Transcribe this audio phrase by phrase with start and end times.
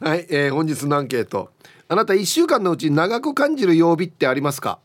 [0.00, 1.50] はい、えー、本日のアンケート。
[1.88, 4.78] あなた1週間のうち長く感じる曜日ってありますか？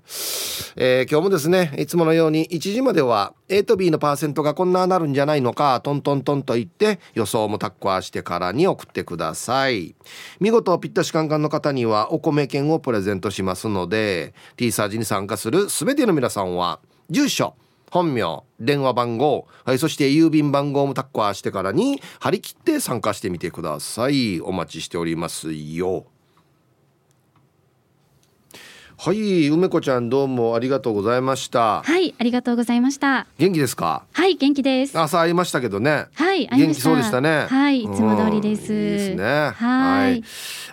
[0.75, 9.95] えー、今日もですねいつものように1時までは A と B のパーセントがこんななるんじゃないのかトントントンと言って予想もタッコアしてからに送ってください。
[10.39, 17.55] 見事ぴったしカンカンの方にはお米券をプレゼントしますので T サージに参加する全ての皆さんは住所
[17.93, 24.41] 本名電話番号、はい、そして郵便番号もタッコアしてからに張り切って参加してみてください。
[24.41, 26.07] お待ちしておりますよ。
[28.97, 31.81] はい梅子ちゃんどうもありがとうございました。
[31.81, 33.27] はいありがとうございました。
[33.37, 34.05] 元気ですか？
[34.13, 34.97] はい元気です。
[34.97, 36.05] 朝会いましたけどね。
[36.13, 37.47] はい元気そうでしたね。
[37.49, 39.51] はいいつも通りです、いいですね。
[39.55, 40.23] はい。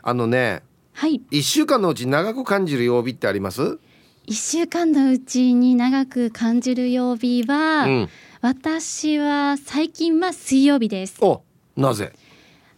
[0.03, 0.63] あのね
[0.93, 1.21] はい。
[1.31, 3.79] 一週間のうち長く感じる曜日ってあります？
[4.27, 8.09] 一週間のうちに長く感じる曜日は、うん、
[8.43, 11.17] 私は最近は水曜日です。
[11.21, 11.43] お
[11.77, 12.13] なぜ？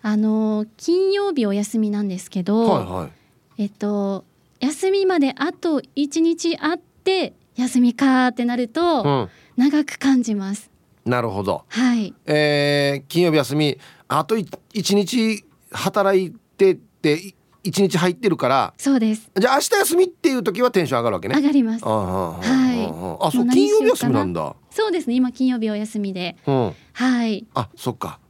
[0.02, 3.08] あの金曜日お休みなんですけど、はいは
[3.58, 4.24] い、えっと
[4.62, 10.70] 休みまであと1日あって休みかってなると、長く感じます。
[11.04, 11.64] なるほど。
[11.68, 12.14] はい。
[12.26, 19.28] えー、金曜日休みあと1日働いてって1日入ってるからそうです。
[19.36, 21.34] じゃあ明日休みっていう時はテンション上がるわけね。
[21.34, 21.84] 上がります。
[21.84, 22.38] は
[23.20, 23.26] い。
[23.26, 24.54] あそう金曜日休みなんだ。
[24.70, 25.16] そうですね。
[25.16, 27.44] 今金曜日お休みで、うん、はい。
[27.54, 28.20] あそっか。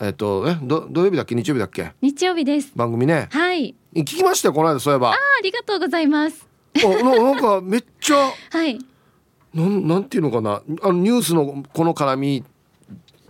[0.00, 1.34] えっ、とえど土曜日だっけ？
[1.34, 1.92] 日曜日だっけ？
[2.00, 2.70] 日曜日です。
[2.76, 3.28] 番組ね。
[3.32, 5.10] はい聞きましたよこの間そういえば。
[5.10, 6.46] あありがとうございます。
[6.76, 8.78] あななんかめっちゃ はい。
[9.54, 10.62] なんなんていうのかな。
[10.82, 12.44] あのニュースのこの絡み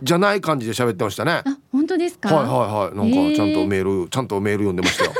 [0.03, 1.41] じゃない感じで喋ってましたね。
[1.45, 2.33] あ本当ですか？
[2.33, 3.11] はいはいはい。
[3.11, 5.13] なんかちゃんとメール、えー、ちゃんとメール読んでましたよ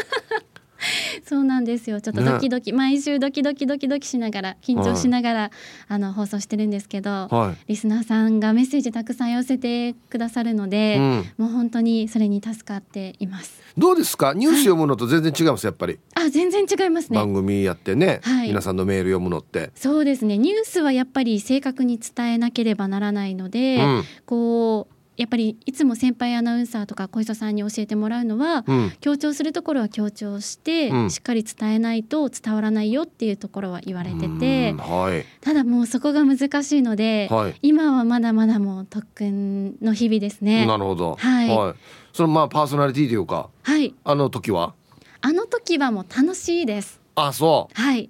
[1.31, 2.02] そうなんですよ。
[2.02, 5.52] ちょっとドキドキ、ね、毎週ドキドキドキドキしながら緊張しながら、はい、
[5.88, 13.62] あの放送してるんですけど、はい、リスナーさんがメッセージたくさん寄せてくださるので、うん、もう本当にそれに助かっています。
[13.78, 14.34] どうですか？
[14.34, 16.00] ニュース読むのと全然違います、やっぱり。
[16.16, 17.18] あ全然違いますね。
[17.18, 19.72] 番組やってね、はい、皆さんのメール読むのって。
[19.74, 20.38] そうですね。
[20.38, 40.65] ニュースはやっぱり正確に伝えなければならないので、うん、こうやっぱりいつも先輩アナウンサーとか小磯さんに教えてもらうのは、うん、強調するところは強調して、うん、しっかり伝えないと伝わらないよっていうところは言われてて、はい、ただもうそこが難しいので、はい、今はまだまだもう特訓の日々ですね。
[40.65, 41.75] なるほど、はい、はい、
[42.13, 44.73] そのまあパーソナリティというか、はい、あの時は？
[45.21, 46.99] あの時はもう楽しいです。
[47.13, 47.79] あそう。
[47.79, 48.09] はい。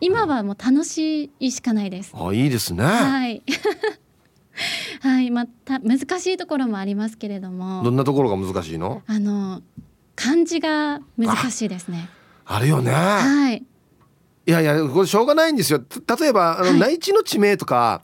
[0.00, 2.14] 今はもう楽しいしかないです。
[2.14, 2.84] あいいですね。
[2.84, 3.42] はい
[5.00, 7.82] はいまた難しいところもありますけれども。
[7.82, 9.02] どんなところが難しいの？
[9.06, 9.62] あの
[10.14, 12.08] 漢字が難しいですね。
[12.44, 12.92] あるよね。
[12.92, 13.64] はい。
[14.46, 15.80] いやいやこれしょうがないんですよ。
[16.18, 18.02] 例えばあの、内地の地名とか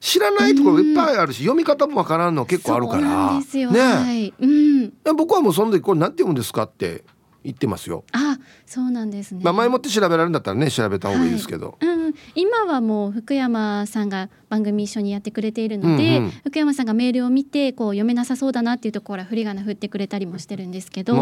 [0.00, 3.02] 知らないところいっぱいあるし、読み方もわからんの結構あるから。
[3.02, 4.34] ね、はい。
[4.38, 7.04] うん、僕はもうその時これなんて読むんですかって
[7.44, 8.04] 言ってますよ。
[8.12, 9.40] あ、そうなんですね。
[9.42, 11.76] まあ前もって調べられるんだったらね調べた方がいいですけど。
[11.80, 21.14] はい、うん、今はもう福山さんが番組一緒にやってくれているので、うんうん、福山さんがメールを見てこう読めなさそうだなっていうところは振り仮名振ってくれたりもしてるんですけど、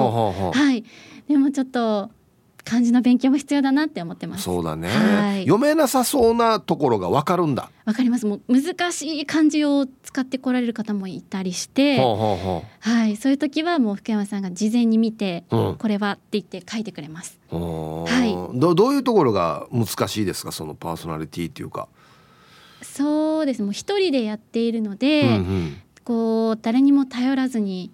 [0.52, 0.84] はい。
[1.28, 2.10] でもちょっと
[2.70, 4.44] 漢字の勉強も必要だなって思ってます。
[4.44, 4.88] そうだね。
[4.90, 7.68] はい、読めなさそうなところがわかるんだ。
[7.84, 8.26] わかります。
[8.26, 17.40] もう難しい漢字を使ってこられる方もいたりして、はい、そういう時はもう福山さんが事前に見て、うん、これはって言って書いてくれます。
[17.50, 18.56] はい。
[18.56, 21.88] どどういうところが難しいですか、そのパーソナリティっていうか。
[22.82, 23.62] そうです。
[23.62, 27.90] もう一人でやっているので、うんうん、こう誰にも頼らずに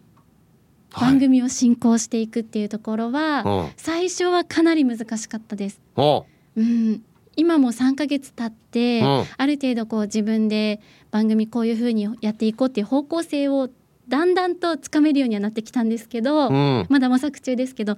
[1.00, 5.80] 番組を進行していくっていうところは、はい、最初はかなり難しかったです。
[5.96, 7.02] うん、
[7.36, 9.02] 今も3ヶ月経って、
[9.36, 13.68] ある程度こう自分で番組こういうふうにやっていこうっていう方向性を
[14.08, 17.96] だんだんとつかめるようにはなってきたんですけど、うん、まだ模索中ですけど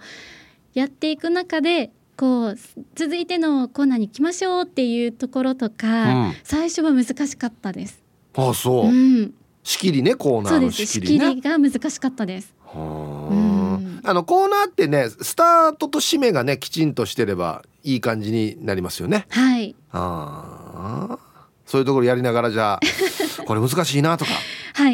[0.74, 2.56] やっていく中でこう
[2.94, 8.02] 続いてのコーナーに行きましょうっていうところとか、うん、最初は難しかったです。
[8.34, 14.12] あそう、うん、仕切りねコーナーの仕切り、ね、仕切りが難しかったですあ。
[14.12, 19.26] のコーナーってねスタートと締めがねきちんとしてればいい感じになりますよね。
[19.30, 19.74] はい。
[19.92, 21.18] ああ。
[21.66, 22.80] そういうところやりながらじゃあ
[23.44, 24.30] これ難しいなとか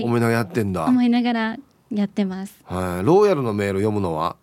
[0.02, 1.56] 思いながらやってんだ、思いながら
[1.92, 2.56] やってます。
[2.64, 3.04] はい。
[3.04, 4.36] ローヤルのメール読むのは？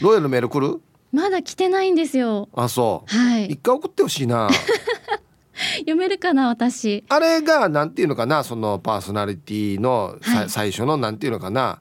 [0.00, 0.80] ローヤルのメール来る？
[1.12, 2.48] まだ来てないんですよ。
[2.54, 3.16] あそう。
[3.16, 3.46] はい。
[3.46, 4.48] 一回送ってほしいな。
[5.78, 7.04] 読めるかな私。
[7.08, 11.80] あれがなんていうのかなそのパーソナリティのさ、はい、最初のなんていうのかな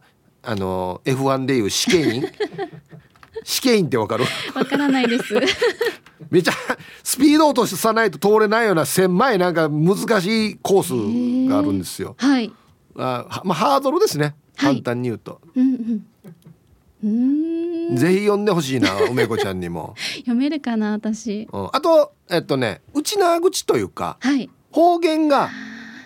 [0.49, 2.23] あの F1 でいう試験員
[3.43, 4.23] 試験員ってわかる？
[4.55, 5.33] わからないです
[6.31, 6.53] めちゃ
[7.03, 12.15] スピード落とさないと通れないような狭いなんか難しいコースがあるんですよ。
[12.17, 12.51] はい。
[12.97, 14.35] あまあハードルですね。
[14.57, 15.39] 簡単に言うと。
[15.55, 16.03] うん
[17.03, 17.95] うん。
[17.95, 19.95] ぜひ読んでほしいな 梅子ちゃんにも。
[20.19, 21.47] 読めるかな私。
[21.51, 25.49] うん、あとえっとね内縄口というか、はい、方言が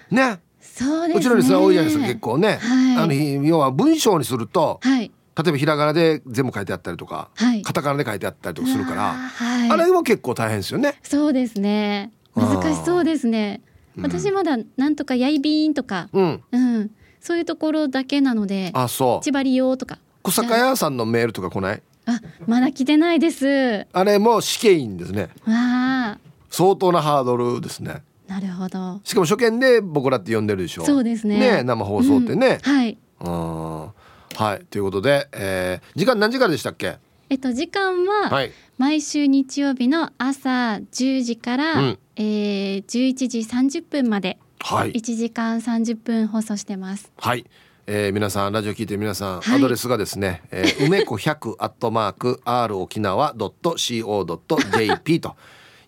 [0.10, 0.40] ね。
[0.82, 1.20] そうですね。
[1.20, 2.60] うちのリスナー多いじゃないですか結構ね。
[2.62, 4.80] はい、あの要は文章にすると。
[4.82, 11.00] はい例えばひらがなで全部書いてあったりとか、はい、カタカナで書いてあったりとかするから、はい、あれも結構大変ですよね。
[11.04, 12.12] そうですね。
[12.36, 13.62] 難しそうですね。
[14.02, 16.92] 私まだなんとかやいびんとか、うん、うん、
[17.22, 19.24] そういうところだけなので、あ、そう。
[19.24, 20.00] 千葉利用とか。
[20.22, 21.82] 小坂屋さんのメールとか来ない？
[22.08, 23.88] あ、まだ来てないです。
[23.94, 25.30] あれも試験員ですね。
[25.48, 26.20] ああ。
[26.50, 28.04] 相当なハードルですね。
[28.32, 29.02] なるほど。
[29.04, 30.86] しかも初見で僕らって呼んでるでしょ。
[30.86, 31.38] そうですね。
[31.38, 32.60] ね生放送ってね。
[32.66, 32.98] うん、はい。
[33.20, 33.90] うん。
[34.34, 36.98] はいということで、えー、時間何時からでしたっけ？
[37.30, 38.32] えっと時間は
[38.78, 47.46] 毎週日曜日の朝10時から、うん、えー、11時30分まで、はい、1時間30分放送してますはい
[47.88, 55.36] えー、皆さんラジオ聞いて皆さん、はい、アドレスがですね、えー、 梅子100アットマーク r 沖縄ドット co ドット jp と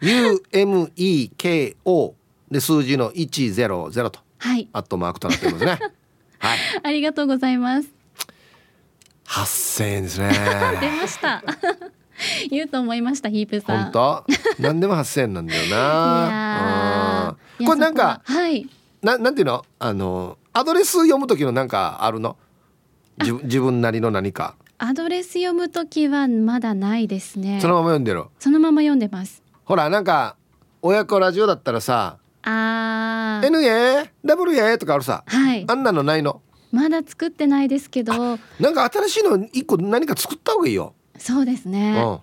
[0.03, 2.13] umeko
[2.53, 5.79] で数字の100と、はい、アットマークとなってますね。
[6.39, 7.89] はい、ありがとうございます。
[9.25, 10.29] 八千円ですね。
[10.79, 11.43] 出ました。
[12.49, 13.91] 言うと思いましたヒープさん。
[13.91, 14.25] 本当？
[14.59, 17.35] 何でも八千円なんだよな。
[17.65, 18.69] これなんかはい。
[19.01, 19.65] ななんていうの？
[19.79, 22.37] あのアドレス読む時のなんかあるの？
[23.19, 24.55] 自自分なりの何か。
[24.77, 27.59] アドレス読む時はまだないですね。
[27.61, 29.41] そのまま読んでるそのまま読んでます。
[29.63, 30.35] ほらなんか
[30.81, 36.41] 親子ラジオだったらさあ NA、WA とかあるさ、はい、あんなのないの
[36.71, 38.13] まだ作ってないですけど
[38.59, 42.19] なんか新しいの一個何か作った方がいいよそうですね、うん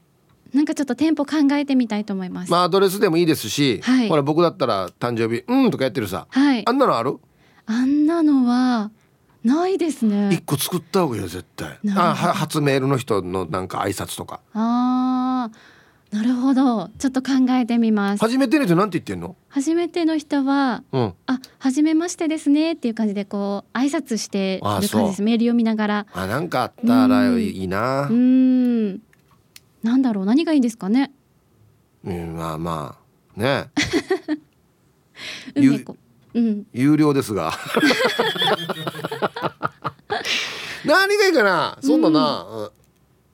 [0.53, 2.51] なんかちょっと店舗考えてみたいと思います。
[2.51, 7.19] まあアドレスでもいいですし、はい、ほら僕だったら誕生日うんとかやってるさ、はい、あんなのある？
[7.67, 8.91] あんなのは
[9.45, 10.31] ないですね。
[10.33, 11.79] 一個作った方がいいよ絶対。
[11.97, 14.41] あ初メールの人のなんか挨拶とか。
[14.53, 15.57] ああ。
[16.11, 16.91] なるほど。
[16.99, 18.21] ちょっと考えてみます。
[18.21, 19.37] 初めての人なんて言ってんの？
[19.49, 25.23] 初めての人は、うん、あ初めましてですねっていう感じでこう挨拶してる感じです。
[25.23, 26.07] メール読みながら。
[26.13, 28.09] あなんかあったらいいな。
[28.11, 28.95] うん。
[29.85, 30.27] なんだろう。
[30.27, 31.13] 何がいいですかね。
[32.05, 32.99] うんまあま
[33.37, 33.71] あね。
[36.33, 37.53] うん、有料ですが。
[40.85, 41.79] 何がいいかな？
[41.83, 42.71] そんなな、うん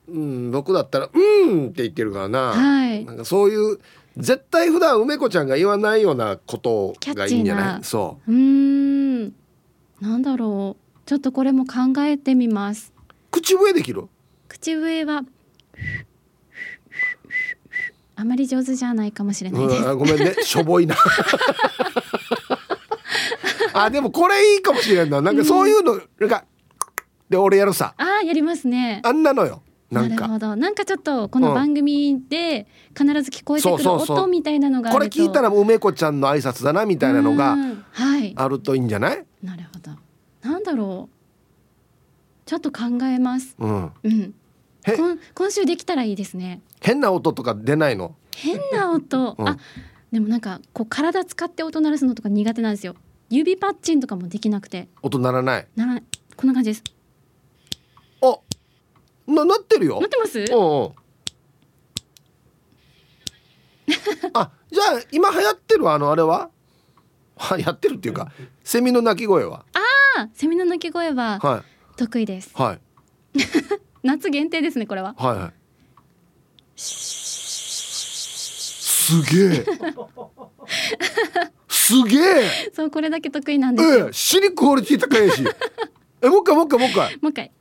[0.08, 3.78] うん、僕だったら「うん」って言ってるからな,、はい、なんかそういう
[4.16, 7.84] 絶対普段梅子ちゃんが言わないようなことがいいんじゃない？
[7.84, 8.32] そう。
[8.32, 9.24] うん。
[10.00, 10.82] なんだろう。
[11.06, 12.92] ちょっとこれも考えてみます。
[13.30, 14.08] 口笛できる？
[14.48, 15.22] 口笛は
[18.18, 19.94] あまり上手じゃないかもしれないです。
[19.94, 20.34] ごめんね。
[20.42, 20.96] しょぼいな。
[23.74, 25.20] あでもこれいいかもしれんな。
[25.20, 26.44] なんかそういうの、なんか
[27.28, 27.92] で俺やるさ。
[27.98, 29.02] あやりますね。
[29.04, 30.56] あんなのよなるほど。
[30.56, 32.66] なんかちょっとこの番組で
[32.96, 37.56] 必ず聞こえてくる音みたいなのがこれ聞いたら梅子ちゃんの挨拶だなみたいなのが
[38.34, 39.92] あるといいんじゃない、なるほど。
[40.48, 41.16] なんだろう。
[42.46, 43.54] ちょっと考えます。
[43.58, 44.34] うん、うん、
[44.86, 46.60] 今今週できたらいいですね。
[46.80, 48.14] 変な音とか出ないの？
[48.34, 49.56] 変な音、うん、あ
[50.10, 52.96] でもなんかこう体使って音鳴らすのとか苦手なんですよ。
[53.30, 54.88] 指パッチンとかもできなくて。
[55.02, 55.66] 音鳴らない。
[55.76, 56.00] なら
[56.36, 56.82] こんな感じです。
[56.86, 56.90] あ
[59.26, 60.00] ななってるよ。
[60.00, 60.38] なってます？
[60.38, 60.46] うんう
[60.88, 60.92] ん。
[64.34, 66.50] あじゃあ今流行ってるあのあれは？
[67.36, 68.32] はやってるっていうか
[68.64, 69.64] セミの鳴き声は？
[69.74, 69.80] あ
[70.22, 71.62] あセミの鳴き声は
[71.96, 72.50] 得意です。
[72.54, 72.80] はい。
[74.02, 75.14] 夏限定ですねこれは。
[75.18, 75.52] はいはい。
[76.76, 79.66] すげえ。
[81.68, 82.70] すげえ。
[82.74, 85.44] そうこれだけ得意なんですええ死にクオリティ高いし。
[86.22, 87.16] えもう一回もう一回もう一回。
[87.22, 87.52] もう一回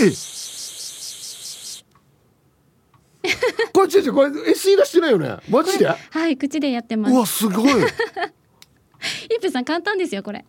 [0.00, 0.10] え
[3.72, 5.36] これ違う違うこれ SE 出してないよね？
[5.48, 5.86] マジで？
[5.86, 7.14] はい口でやってます。
[7.14, 7.70] うわすごい。
[7.72, 7.74] イ
[9.38, 10.44] ップさん簡単ですよこれ。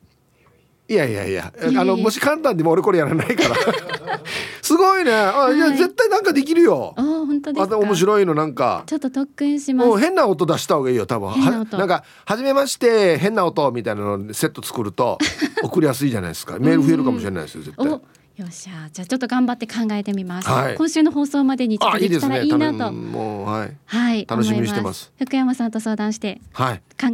[0.88, 1.52] いやいやいや。
[1.62, 3.56] あのもし簡単でも俺これやらないから。
[4.62, 5.12] すごいね。
[5.14, 6.94] あ、い、や絶対なんかできるよ。
[6.98, 7.78] あ本当ですか？
[7.78, 8.84] 面白いのなんか。
[8.86, 9.98] ちょっと特訓します。
[9.98, 11.30] 変な音出した方がいいよ多分。
[11.30, 15.18] はなんか初めまして変な音みたいなのセット作ると
[15.64, 16.60] 送りやすいじゃないですか。
[16.60, 18.00] メール増えるかもしれないですよ絶対
[18.36, 18.90] よっしゃ。
[18.92, 25.14] じゃあちょっと頑張って考えてみます、はい、今週の放送までにちょっとできたらいいなと、ね、もうはい、はい、楽しみにしてます。
[25.18, 26.66] 福山さんと相談して考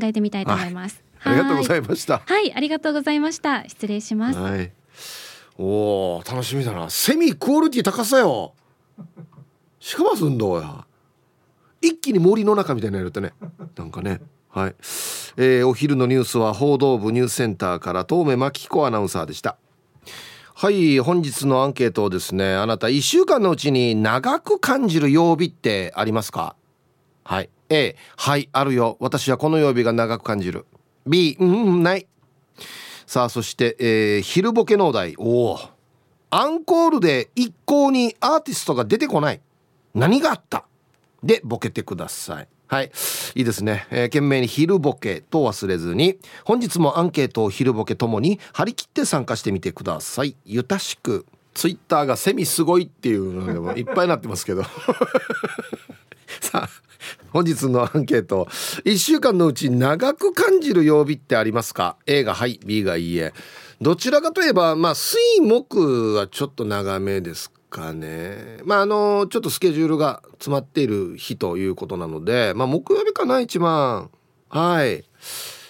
[0.04, 2.22] えてみたいと思います、はい、ありがとうございました。
[2.26, 2.54] はい。
[2.54, 3.64] ありがとうございました。
[3.68, 4.72] 失礼します、はい、
[5.58, 6.90] おお楽しみだな。
[6.90, 8.54] セミクオリティ高さよ。
[9.80, 10.86] しかもすんどうや。
[11.82, 13.34] 一気に森の中みたいなやるとね。
[13.76, 14.22] なんかね。
[14.50, 14.76] はい、
[15.38, 19.56] えー、お昼のニュースは報道部ニュースセンターから東目真紀子アナウンサーでした
[20.62, 26.56] はい本日のアンケートをですねあなた1週間のうちに長く感じる曜日ってありますか？
[27.24, 27.50] はい。
[27.70, 28.96] A はいあるよ。
[29.00, 30.68] 私はこの曜日が長く感じる。
[31.08, 32.06] B うんない。
[33.08, 35.16] さあそして、えー、昼ボケのお題。
[35.18, 35.60] おお
[36.30, 39.42] アンコールで一向にアーティストが出てこない。
[39.96, 40.66] 何があった？
[41.24, 42.48] でボケてください。
[42.72, 42.92] はい。
[43.36, 43.86] いいですね。
[43.92, 50.38] えー、懸命に昼ボケと忘れずに、本日もアンケートを昼ボケともに張り切って参加してみてください。
[50.46, 51.26] ゆたしく。
[51.54, 54.64] ツイッターがセミすごいっていうのでもいっぱいになってますけど。
[56.40, 56.70] さあ、
[57.32, 58.48] 本日のアンケート。
[58.86, 63.34] 1週間のうち長く感じる曜日ってありますか ?A がはい、B がいいえ。
[63.82, 68.60] どちらかといえば、まあ、水木はちょっと長めですかね。
[68.66, 74.12] まああのちょっとスケジュールが詰まっている日ということなのでまあ木曜日かな一番。
[74.50, 75.04] はい。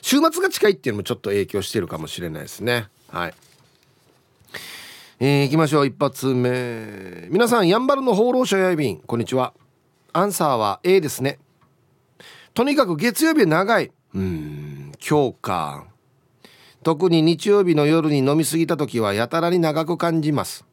[0.01, 2.87] 週末が近いっていうのもちょっと影響してるかもしれないですね。
[3.07, 3.33] はい。
[5.19, 5.85] えー、行きましょう。
[5.85, 7.27] 一発目。
[7.29, 8.97] 皆さんやんばるの放浪者やいびん。
[8.97, 9.53] こんにちは。
[10.13, 11.37] アンサーは A ですね。
[12.55, 13.91] とにかく月曜日長い。
[14.15, 15.85] うん今日か。
[16.83, 20.65] 特に日曜日の夜に飲み過ぎた時はやたらに長く感じます。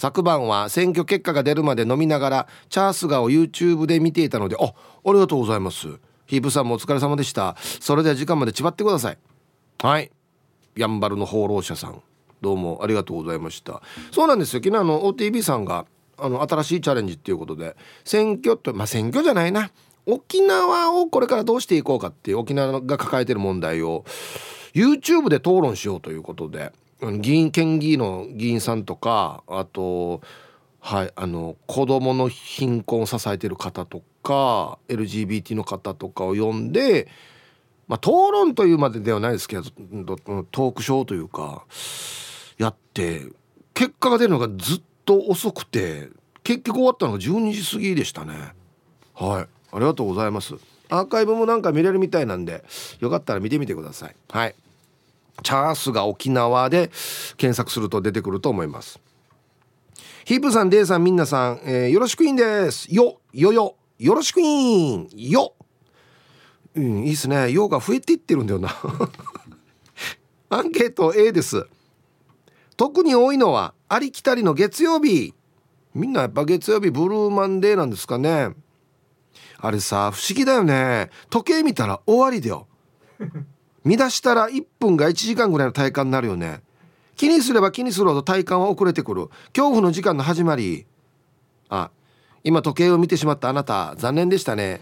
[0.00, 4.72] 昨晩は選挙結果が出るまで飲みながらチャースガを YouTube で見ていたのでああ
[5.12, 5.88] りがとうございます。
[6.24, 7.54] ヒープさんもお疲れ様でした。
[7.60, 9.18] それでは時間までちばってください。
[9.82, 10.10] はい。
[10.74, 12.00] やんばるの放浪者さん。
[12.40, 13.82] どうもありがとうございました。
[14.10, 14.62] そうなんですよ。
[14.64, 15.84] 昨日の OTB さんが
[16.16, 19.70] あの新しいチャレンジっていうことで選挙とまあ選挙じゃないな。
[20.06, 24.06] 沖縄をこれからどうしていこうかっていう沖縄が抱えてる問題を
[24.72, 26.72] YouTube で討論しようということで
[27.20, 30.20] 議員県議の議員さんとかあと
[30.80, 37.08] はいあの子どもの貧困を支えてる方とか LGBT の方とかを呼んで、
[37.88, 41.64] まあ、討論というまでではないですけどトークショーというか
[42.58, 43.22] やって
[43.74, 46.08] 結果が出るのがずっと遅くて
[46.42, 48.52] 結局終わったのが12時過ぎでしたね。
[49.14, 49.46] はい。
[49.72, 50.54] ありがとうございます。
[50.88, 52.64] アーカイブもなんか見れるみたいなんで
[52.98, 54.16] よかったら見てみてください。
[54.28, 54.54] はい。
[55.42, 56.90] チャースが沖縄で
[57.36, 59.00] 検索すると出てくると思います。
[60.24, 62.92] ヒープさんデイさんみんなさん、えー、よろしくいんです。
[62.94, 63.76] よよよ。
[63.98, 65.08] よろしくいん。
[65.14, 65.54] よ。
[66.74, 67.50] うんいいっすね。
[67.50, 68.70] よが増えていってるんだよな。
[70.50, 71.66] アンケート A です。
[72.76, 75.34] 特に多いのはありきたりの月曜日。
[75.94, 78.54] みんなやっぱ月曜日ブルーマンデーなんですかね。
[79.58, 81.10] あれさ不思議だよね。
[81.28, 82.68] 時計見たら終わりだよ。
[83.84, 86.62] 乱したら1分が1時間ぐらいの体感になるよね。
[87.16, 89.28] 気にすれば気にするほど体感は遅れてくる。
[89.54, 90.86] 恐怖の時間の始まり。
[91.68, 91.90] あ
[92.42, 94.80] 今時計を見てしまったあなた残念でしたね。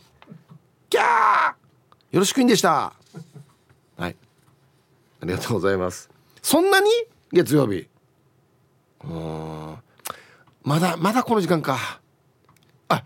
[0.89, 1.05] キャー！
[2.13, 2.95] よろしくいんでした。
[3.97, 4.17] はい。
[5.21, 6.09] ありがとうございます。
[6.41, 6.89] そんなに
[7.33, 7.89] 月曜日？
[9.05, 9.77] うん。
[10.63, 12.01] まだまだこの時間か。
[12.89, 13.03] あ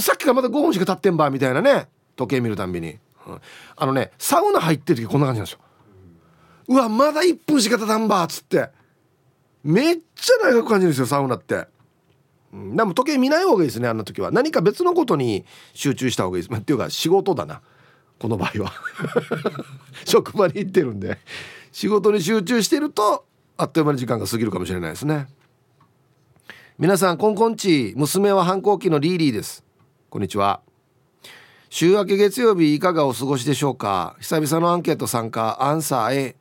[0.00, 1.88] さっきからまだ5分しか経ってんばみたいなね。
[2.16, 2.98] 時計見るたんびに。
[3.76, 5.60] あのねサウナ入ってる時こんな感じなんですよ。
[6.68, 8.70] うわまだ1分しか経たんばっつって。
[9.62, 11.66] めっちゃ長く感じるんですよサウナって。
[12.52, 12.76] うん。
[12.76, 14.30] でも時計見ない方がいいですねあんな時は。
[14.30, 15.44] 何か別のことに
[15.74, 17.60] 集中した方がいいです、ま、っていうか仕事だな。
[18.18, 18.72] この場合は。
[20.04, 21.18] 職場に行ってるんで。
[21.72, 23.24] 仕事に集中してると
[23.56, 25.26] あっという間に時間が過ぎるかもしれないですね。
[26.78, 29.64] 皆さんこんこんち娘は反抗期のリーリーです。
[30.08, 30.62] こんにちは。
[31.72, 34.16] 週明け月曜日いかがお過ごしでしょうか？
[34.18, 36.36] 久々のアンケート参加アンサー A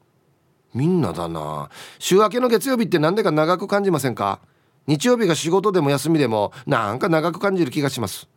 [0.73, 1.69] みんなだな。
[1.99, 4.39] 週明けの月曜日って何でか長く感じませんか？
[4.87, 8.27] 日曜日が仕事でも休みでもなんか長く感じる気がします。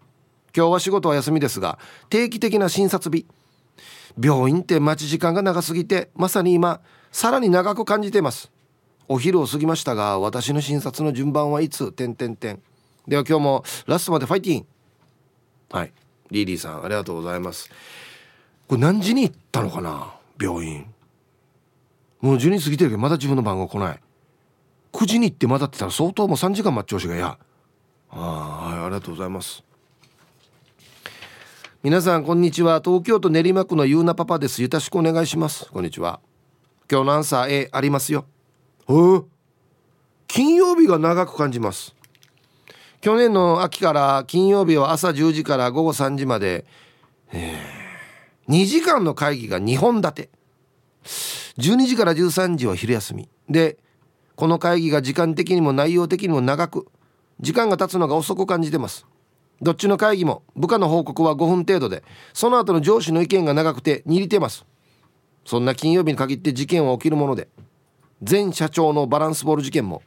[0.54, 1.78] 今日は仕事は休みですが
[2.10, 3.26] 定期的な診察日。
[4.22, 8.52] 病院って待ち時間が長すぎてまさに今さらに長く感じています。
[9.08, 11.90] お昼を過ぎましたが私の診察の順番はいつ？
[11.92, 12.60] 点点点
[13.08, 14.66] では今日もラストまでファイティン。
[15.70, 15.92] はい。
[16.32, 17.70] リリーさんありがとうございます。
[18.66, 20.14] これ何時に行ったのかな？
[20.40, 20.86] 病院。
[22.20, 24.00] もう12時過ぎてるけどまだ自分の番号来ない。
[24.92, 27.38] 9時に行ってまだってたら相当もう3時間待ち遠しがや
[28.10, 29.62] あはいありがとうございます。
[31.82, 32.80] 皆さんこんにちは。
[32.84, 34.62] 東京都練馬区のゆうなパパです。
[34.62, 35.68] よろしくお願いします。
[35.70, 36.20] こんにちは。
[36.90, 38.24] 今日のアンサー A ありますよ。
[40.28, 41.96] 金曜日が長く感じます。
[43.02, 46.64] 去年の秋から金曜日は朝10時から午後3時まで、
[47.32, 50.30] えー、2時間の会議が2本立て。
[51.58, 53.28] 12時から13時は昼休み。
[53.48, 53.76] で
[54.36, 56.86] この会議が時間的にも内容的にも長く
[57.40, 59.04] 時間が経つのが遅く感じてます。
[59.60, 64.64] どっちの会議も部下の報告は5分程度でその後の上司の意見が長くて握りてます。
[65.44, 67.48] そんな金曜日に限って事件は起きるもので
[68.24, 70.02] 前社長のバランスボール事件も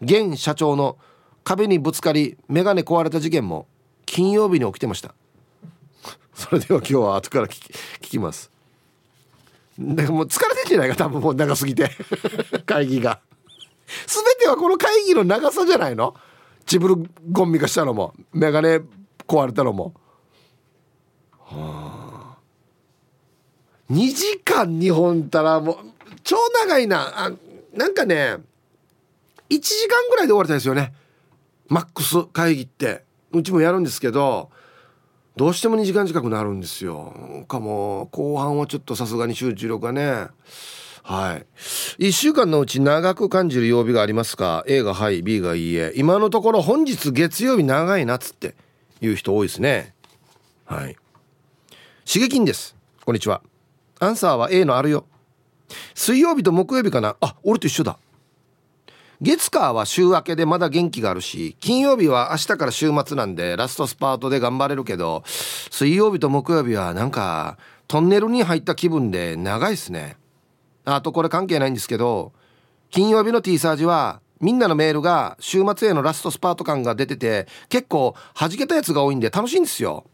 [0.00, 0.96] 現社長の
[1.44, 3.66] 壁にぶつかり眼鏡壊れた事件も
[4.06, 5.14] 金曜日に起きてました。
[6.34, 8.50] それでは今日は後から聞き聞きます。
[9.78, 11.90] だからもう疲れてんじゃないか多分もう長すぎて。
[12.66, 13.20] 会議が。
[14.06, 16.14] 全てはこの会議の長さじゃないの？
[16.66, 16.96] チブル
[17.30, 18.84] ゴンミがしたのも眼鏡
[19.26, 19.94] 壊れたのも。
[21.40, 22.38] はあ。
[23.90, 25.76] 2時間2本たらもう
[26.22, 27.26] 超長いな。
[27.26, 27.32] あ
[27.74, 28.36] なんかね
[29.50, 30.94] 1時間ぐらいで終わりたいですよね。
[31.72, 33.02] マックス会議って
[33.32, 34.50] うちもやるんですけど
[35.36, 37.46] どうしても2時間近くなるんですよ。
[37.48, 40.26] かも後半はちょっとさすがに集中力がね。
[41.02, 41.46] はい。
[41.98, 45.94] 1週間のうち長く感じる曜日がありますか？A がはい B がいいえ。
[45.96, 48.54] 今のところ本日月曜日長いなっつって
[49.00, 49.94] 言う人多いですね。
[50.66, 50.96] はい。
[52.06, 52.76] 刺激です。
[53.06, 53.40] こんにちは。
[53.98, 55.06] アンサーは A のあるよ。
[55.94, 57.16] 水曜日と木曜日かな？
[57.22, 57.98] あ俺と一緒だ。
[59.22, 65.22] 月火は週明けでまだ元気があるし金曜日は明日から週末なんでラストスパートで頑張れるけど
[65.70, 70.16] 水曜日と木曜日はなんかトンネルに入った気分で長いっすね。
[70.84, 72.32] あとこれ関係ないんですけど
[72.90, 80.04] 金曜日の T サージはみんなのメールが週末へのラストスパート感が出てて結構弾けたやつが多いんで楽しいんですよ。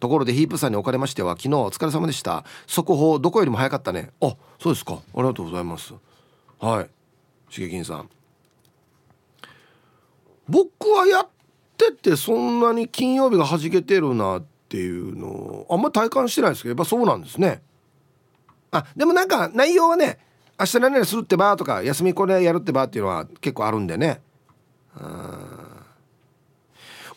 [0.00, 2.46] ところでヒープさんにおかれましては昨日お疲れ様でした。
[2.66, 4.12] 速報どこよりも早かったね。
[4.22, 4.94] あそうですか。
[4.94, 5.92] ありがとうございます。
[6.58, 6.88] はい。
[7.50, 8.08] しげきんさん。
[10.48, 11.28] 僕はやっ
[11.76, 17.62] ててそんなに金曜日が弾けてるなっていうのをあんま体感してないですけどやっぱそうなんですね。
[18.70, 20.18] あでもなんか内容はね
[20.58, 24.20] 明日何々するってばとか休みこれやるってばっていうのは結構あるんでね。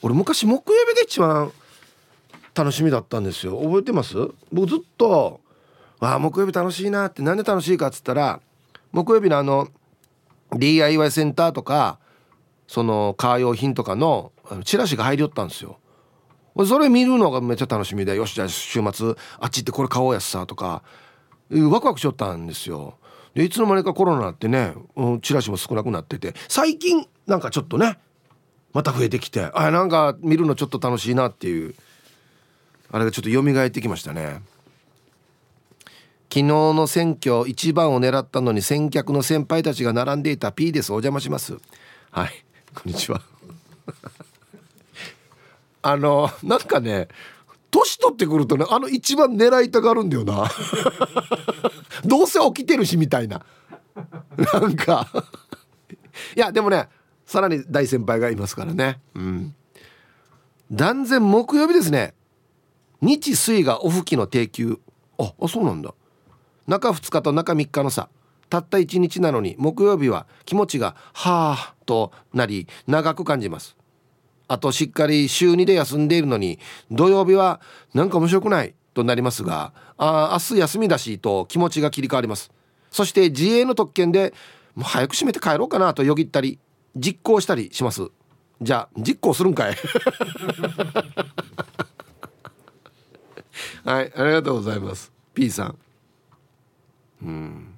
[0.01, 1.51] 俺昔木曜日が一番
[2.55, 3.57] 楽しみだったんですよ。
[3.61, 4.15] 覚えてます？
[4.51, 5.39] 僕ずっと
[5.99, 8.41] あ木曜日楽しいなってなんで楽しいかっつったら
[8.91, 9.67] 木曜日のあの
[10.53, 11.99] DIY センターとか
[12.69, 14.31] そのカー用品とかの
[14.63, 15.79] チラシが入りよったんですよ。
[16.67, 20.83] それ見るのがめっちゃ楽しみでよしじゃあ週末あっち行ってこれ買おうやつさとか
[21.49, 22.99] ワクワクしよったんですよ。
[23.33, 27.97] でいつの間にかコロナってね、うん、チラシも少なくなってて最近なんかちょっとね
[28.71, 31.73] また増えてきてあなんか見るのちょっと楽しいなっていう
[32.91, 34.43] あれがちょっと蘇ってきましたね。
[36.31, 40.91] 昨日の選挙一番を狙ったのに先客の先輩たちが並んでいた P です。
[40.91, 41.57] お邪魔します。
[42.11, 42.45] はい。
[42.75, 43.21] こんにちは。
[45.81, 47.07] あのなんかね
[47.71, 50.49] 年取ってくるとねあの一番狙いたがるんだよな。
[52.05, 53.45] どうせ起きてるしみたいな。
[54.53, 55.07] なんか。
[56.35, 56.89] いやでもね
[57.25, 58.99] さらに大先輩がいますからね。
[59.15, 59.55] うん。
[60.71, 62.13] 断然木曜日ですね。
[63.01, 64.79] 日水がオフ期の定休。
[65.17, 65.93] ああそうなんだ。
[66.67, 68.09] 中2日と中3日のさ。
[68.49, 73.75] たった1日なのに木曜日は気持ちが「はあ」となり長く感じます。
[74.47, 76.57] あとしっかり週2で休んでいるのに
[76.89, 77.61] 土曜日は
[77.93, 82.51] なんか面白くないとなりますがあ明日休みだしと気持ちが切り替わります。
[82.89, 84.33] そして自営の特権で
[84.73, 86.57] もう早く閉めて帰ろうかなとよぎったり
[86.95, 88.09] 実行したりします。
[88.61, 89.75] じゃあ実行するんかい。
[93.85, 95.11] はいありがとうございます。
[95.33, 95.77] P さん。
[97.23, 97.68] うん。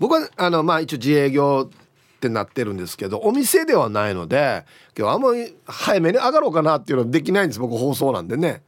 [0.00, 4.64] 僕はあのまあ一応自営業ってなってるんですけどお店ではないので
[4.98, 8.62] 今日あんまり早めに上がろうかなっていうのはできないんです僕放送なんでね。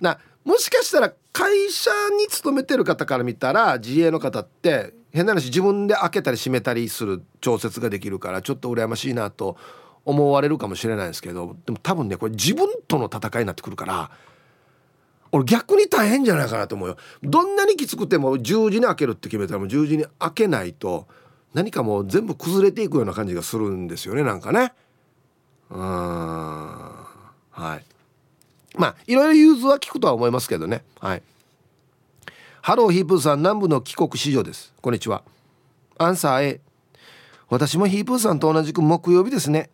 [0.00, 9.56] なもしかしたら会社に勤めてる方から見たら自営の方って変な話自分で開けたり閉めたりする調節ができるからちょっと羨ましいなと
[10.04, 14.10] 思われるかもしれないですけどでも多分ねこれ自分との戦いになってくるから
[15.34, 16.96] 俺逆に大変じゃないかなと思うよ。
[17.24, 21.08] どんなにきつくても10時に開けるって決めたらもう10時に開けないと
[21.54, 24.72] 何かもう全部崩れていくような感じがするんですよねなんかね。
[25.70, 27.00] うんは
[27.50, 27.84] い。
[28.78, 30.84] まあいろいろ融通は聞くとは思いますけどね。
[31.00, 31.22] はい。
[32.62, 34.72] ハローヒープーさん南部の帰国子女です。
[34.80, 35.24] こんにちは。
[35.98, 36.60] アンサー A
[37.48, 39.68] 私もヒープーさんと同じく木曜日ですね。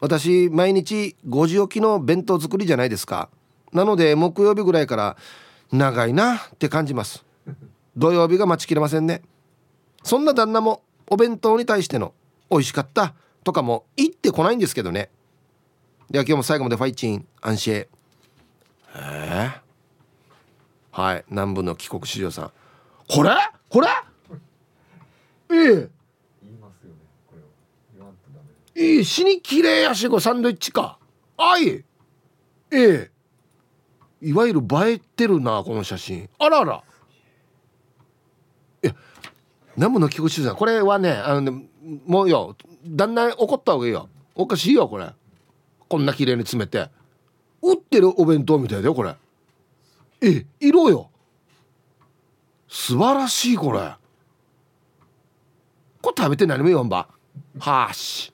[0.00, 3.30] 私毎日5時起きの弁当作りじゃないですか。
[3.72, 5.16] なので木曜日ぐらいから
[5.72, 7.24] 長いなって感じます。
[7.96, 9.22] 土曜日が待ちきれませんね。
[10.02, 12.14] そんな旦那もお弁当に対しての
[12.50, 15.10] 美味しかったとかも言ってこないんですけどね。
[16.10, 17.88] では今日も最後までファイチンアンシェ
[18.94, 19.50] え
[20.90, 22.52] はい南部の帰国子女さん。
[23.08, 23.30] これ？
[23.68, 23.88] これ？
[25.50, 25.90] え
[28.74, 28.80] え。
[28.80, 30.98] いい死に綺麗やしこサンドイッチか。
[31.36, 31.68] あい。
[31.68, 31.84] え
[32.70, 33.10] え
[34.20, 36.28] いわゆる映えてるなこの写真。
[36.38, 36.82] あらあら。
[38.82, 38.94] いや
[39.76, 41.66] 南部の菊池さんこれはねあのね
[42.06, 44.08] もうよ旦那怒った方がいいよ。
[44.34, 45.10] おかしいよこれ。
[45.88, 46.90] こんな綺麗に詰めて。
[47.62, 49.14] 売ってるお弁当みたいだよこれ。
[50.20, 51.10] え色よ。
[52.68, 53.80] 素晴らしいこれ。
[56.00, 57.08] これ食べて何も言わんば。
[57.58, 58.32] はーし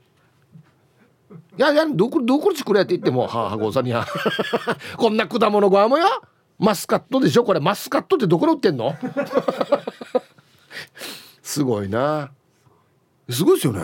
[1.56, 4.04] いやいやどこどこちくれって言ってもはあごさにゃ
[4.98, 6.06] こんな果物ごはもよ。
[6.58, 7.60] マスカットでしょこれ。
[7.60, 8.94] マスカットってどこで売ってんの？
[11.42, 12.30] すごいな。
[13.30, 13.82] すごいですよね。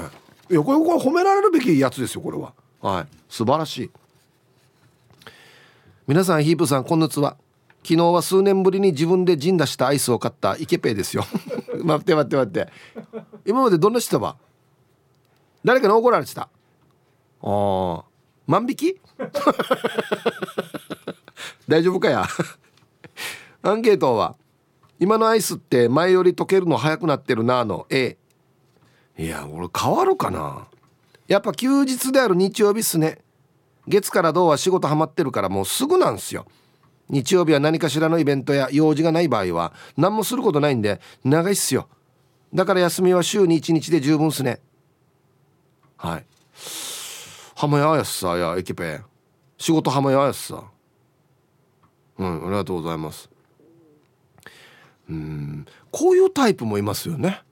[0.51, 2.53] いやこれこれ褒められるべきやつですよこれは。
[2.81, 3.07] はい。
[3.29, 3.91] 素晴らしい。
[6.09, 7.37] 皆さんヒープさんこんにちは。
[7.85, 11.25] 昨日は数年ぶりに自分で陣出したアイスを買ったイケペイですよ。
[11.85, 12.69] 待って待って待って。
[13.47, 14.37] 今までどんな人は
[15.65, 16.49] 誰かに怒られてた？
[17.43, 18.05] あ
[18.47, 19.01] 万引き？
[21.69, 22.27] 大丈夫かや？
[23.63, 24.37] アンケートは
[24.99, 27.87] 今のアイスって前より溶けるの早くなってるなの。
[27.91, 28.17] A
[29.19, 30.67] いや俺変わるかな？
[31.29, 33.19] やっぱ休日である日曜日っすね。
[33.87, 36.47] 月から土は仕事ハマってるからもうすぐなんすよ。
[37.09, 41.89] 日曜日は何かしらのイベントや用事がない場合は何もすることないんで長いっすよ。
[42.55, 44.61] だから休みは週に1日で十分っすね。
[45.97, 46.27] はい。
[47.61, 49.03] ハマややすさやエキペ
[49.59, 50.65] 仕事ハマややすさ
[52.17, 53.29] うんありがとうございます。
[55.11, 57.43] うんこういうタイプもいますよね。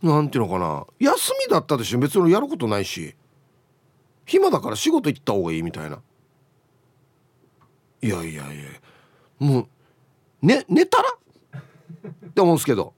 [0.00, 0.86] なんていうのかな。
[1.00, 3.16] 休みだったでしょ別にやることないし。
[4.24, 6.00] 暇だから仕事行った方がいいみたいな。
[8.02, 8.64] いやいやいや。
[9.40, 11.08] もうね寝たら？
[11.58, 12.94] って思うんですけど。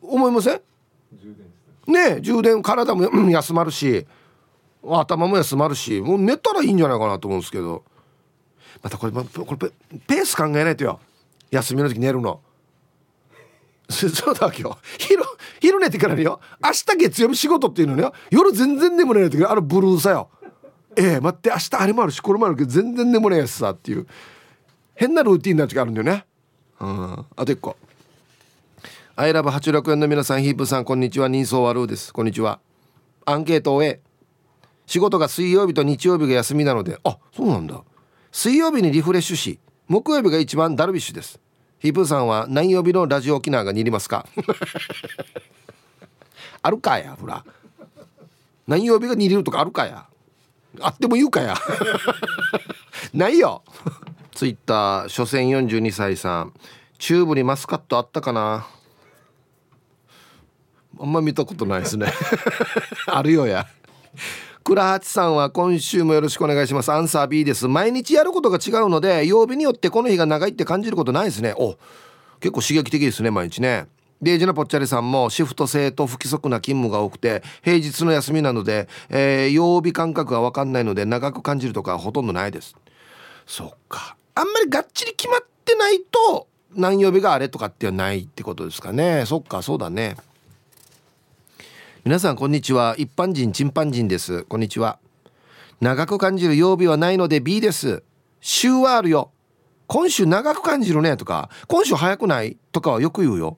[0.00, 0.62] 思いません？
[1.86, 4.06] ね充電体も休まるし
[4.86, 7.84] 頭も休まるしもう寝たらいいんじゃないかなと思うんですけど。
[8.82, 9.70] またこれこれ
[10.06, 11.00] ペース考えないとよ。
[11.50, 12.40] 休みの時寝るの。
[13.88, 15.22] そうだ今日昼
[15.60, 16.38] 昼寝てからよ。
[16.62, 18.12] 明日月曜日仕事っていうのよ。
[18.30, 20.28] 夜全然眠れない時あのブルーさよ。
[20.96, 24.06] ええー、待って明日あれもあるしこれもあるけど全然眠れないしさっていう。
[24.94, 26.26] 変なルーティンな時あるんだよね。
[26.80, 27.26] うん。
[27.36, 27.76] あと一個。
[29.16, 31.28] アイラブ864の皆さんヒープさんこんにちは。
[31.28, 32.12] 人相悪うです。
[32.12, 32.58] こんにちは。
[33.24, 34.00] アンケートを終え
[34.86, 37.80] 仕事が水曜日と日曜日が休みなのであそうなんだ。
[38.32, 41.38] 水曜日にリフレッシュし木曜日が一番ダルビッシュです。
[41.78, 44.26] ヒープさんは何曜日のラジオ沖縄が似りますか？
[46.62, 47.44] あるかやほら。
[48.66, 50.06] 何曜日が似るとかあるかや。
[50.80, 51.54] あっても言うかや。
[53.14, 53.62] ないよ。
[54.32, 56.52] ツイッター初戦42歳さん。
[56.98, 58.66] チューブにマスカットあったかな？
[61.00, 62.06] あんま見たことないですね。
[63.06, 63.66] あるよや。
[64.64, 66.90] 倉八さんは今週もよろしくお願いします。
[66.90, 67.68] アンサー B です。
[67.68, 71.54] 毎日やることが違うので曜日によってこの日が長いって感じることないですね。
[71.58, 71.76] お
[72.40, 73.86] 結構刺激的ですね毎日ね。
[74.22, 82.74] デイジのぽっちゃりさんもシフト制と不規則な勤務が多くて平日の休みなので、えー、曜日感覚が分かんないので長く感じるとかほとんどないです。
[83.46, 84.16] そっか。
[84.34, 89.24] あんまりがっちり決まってないと何曜日があれとかってはないってことですかね。
[89.26, 90.16] そっかそうだね。
[92.04, 92.94] 皆さんこんにちは。
[92.98, 94.44] 一般人チンパンジンです。
[94.44, 94.98] こんにちは。
[95.80, 98.02] 長く感じる曜日はないので B です。
[98.42, 99.32] 週はあるよ。
[99.86, 101.16] 今週長く感じるね。
[101.16, 102.58] とか今週早くない？
[102.72, 103.56] とかはよく言うよ。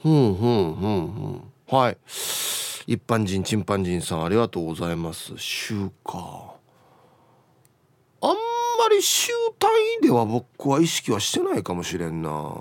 [0.00, 1.12] ふんふんふん
[1.66, 1.76] ふん。
[1.76, 1.98] はい。
[2.86, 5.32] 一般人チンパンジンさんありがとうございます。
[5.36, 6.54] 週か。
[8.20, 8.34] あんま
[8.88, 9.68] り週単
[10.00, 12.54] 位では僕は意識はしてないかもしれんな。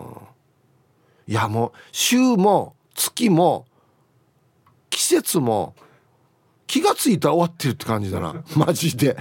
[1.27, 3.66] いやもう週も月も
[4.97, 5.75] 季節も
[6.65, 8.43] 気が付いたら終わってるって感じだな。
[8.57, 9.15] マジで。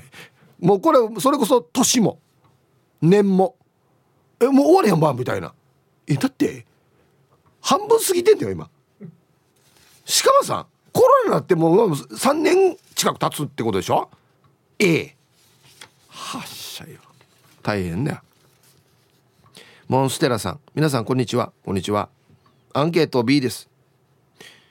[0.58, 2.18] もうこれそれこそ年も
[3.02, 3.56] 年も。
[4.40, 5.52] えもう終わりやんばみたいな。
[6.06, 6.64] えだって
[7.60, 8.70] 半分過ぎてんだよ今。
[10.06, 14.08] しかもさコロナになってもう3年近く経つってことでしょ？
[14.78, 15.16] ええ。
[16.08, 17.00] はっしゃよ。
[17.62, 18.20] 大変だよ。
[19.88, 20.60] モンステラさん。
[20.74, 21.52] 皆さんこんにちは。
[21.66, 22.08] こんにちは。
[22.72, 23.68] アンケート B です。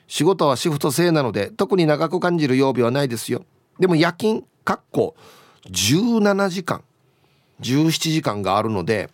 [0.08, 3.44] 仕事はシフト制なので特に長く感じる曜日はないですよ。
[3.78, 5.16] でも夜勤かっこ
[5.70, 6.82] 17時間
[7.60, 9.10] 17時間があるので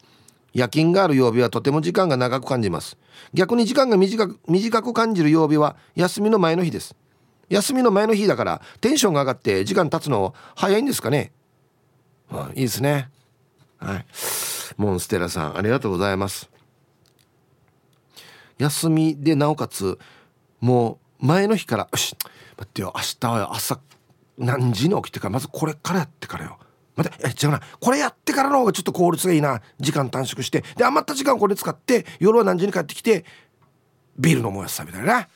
[0.53, 2.99] 夜勤がある曜日はとても時間が長く感じます。
[3.33, 6.95] 逆に時間が短く短く感じる曜日は休みの前の日です。
[7.49, 11.33] 休みの前の日だからテンションが上がって時間経つの早いんですかね、
[12.31, 13.11] あ、いいですね。
[13.79, 14.07] はい。
[14.77, 16.51] モンステラさんありがとうございます。
[18.59, 19.99] 休みでなおかつ
[20.63, 22.17] もう前の日から「よし
[22.57, 23.79] 待ってよ明日は朝
[24.39, 26.59] 何時に起きてからまずこれからやってからよ」
[26.97, 27.61] 待ってえ違うな。
[27.81, 29.63] これやってからの方がちょっと効率がいいな。
[29.81, 30.63] 時間短縮して。
[30.77, 33.25] で余った時間これ使って夜は何時に帰ってきて
[34.19, 35.29] ビール飲もうやつさみたいな。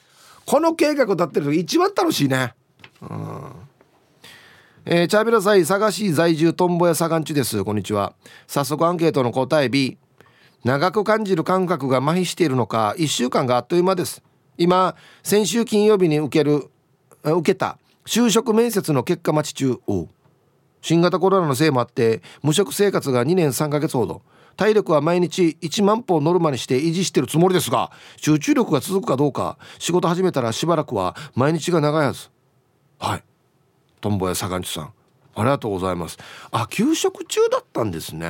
[0.44, 2.54] この計画を立ってる時一番楽しいね。
[3.00, 3.52] うん。
[4.84, 7.64] えー、チャービラサイ佐賀市在住トンボ屋佐賀んちです。
[7.64, 8.12] こんにちは。
[8.46, 9.98] 早速アンケートの答え B
[10.62, 14.22] 長く感じる感覚が麻痺しているのか1週間があっという間です。
[14.58, 16.70] 今先週金曜日に受ける
[17.22, 19.78] 受けた就職面接の結果待ち中。
[20.80, 24.22] 新型コロナのせいもあって無職生活が2年3ヶ月ほど。
[24.56, 32.30] 体力は毎日1万歩ノルマにして維持してるつもりですが集中力が続くかどうか仕事始めたらしばらくは毎日が長いはず。
[32.98, 33.24] はい。
[34.00, 34.92] トンボや坂道さん。
[35.34, 36.16] ありがとうございます。
[36.50, 38.28] あ休職中だったんですね。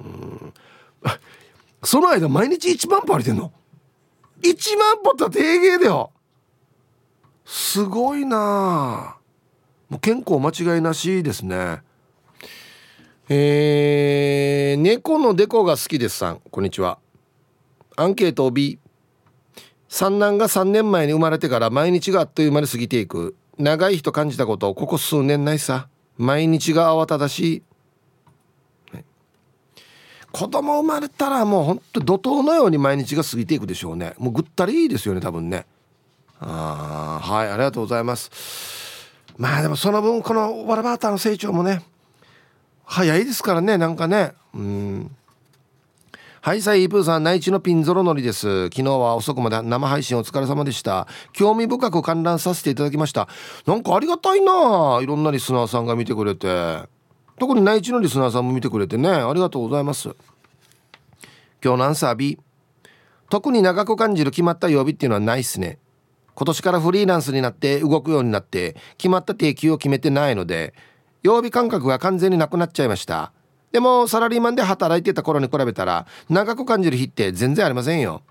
[0.00, 0.52] うん。
[1.84, 3.52] その間毎日1万歩歩いてんの？
[4.44, 6.10] 1万歩って定芸だよ。
[7.46, 9.16] すごいな。
[9.88, 11.82] もう健康間違いなしですね。
[13.30, 16.40] えー、猫のデコが好きですさん。
[16.50, 16.98] こんにちは。
[17.96, 18.78] アンケート B
[19.88, 23.36] 三男が3年前に生まれてから毎日があっという間に過ぎていく。
[23.56, 25.88] 長い日と感じたことをここ数年ないさ。
[26.18, 27.62] 毎日が慌ただし、い、
[30.34, 34.14] 子供生まれたらもうほんと怒涛のように毎日が過ぎていくでしょうね。
[34.18, 35.64] もうぐったりいいですよね多分ね。
[36.40, 38.32] あはいありがとうございます。
[39.38, 41.84] まあでもその分このワラバーターの成長もね
[42.84, 44.32] 早いですからねなんかね。
[44.52, 45.16] うん。
[46.40, 48.64] はいさいイープーさん内地のピンゾロのりです。
[48.64, 51.06] 昨日は遅くまで生配信お疲れ様でした。
[51.32, 53.28] 興味深く観覧させていただきました。
[53.66, 56.92] なんかありがたいないろんなリスナーさんが見てくれて。
[57.38, 59.08] 特に内地のリスナーさんも見てくれてね。
[59.08, 60.10] ありがとうございます。
[61.62, 62.38] 今日のアンサー B
[63.30, 65.78] 特に長く感じる決まった曜日っていうのはないっすね。
[66.34, 70.74] 今年からフリーランスになって動くようになって決まった定休を決めてないので
[71.22, 73.32] 曜日感覚が完全になくなっちゃいました。
[73.72, 78.22] でもサラリーマンで働いてた頃に比べたら長く感じる日って全然ありませんよ。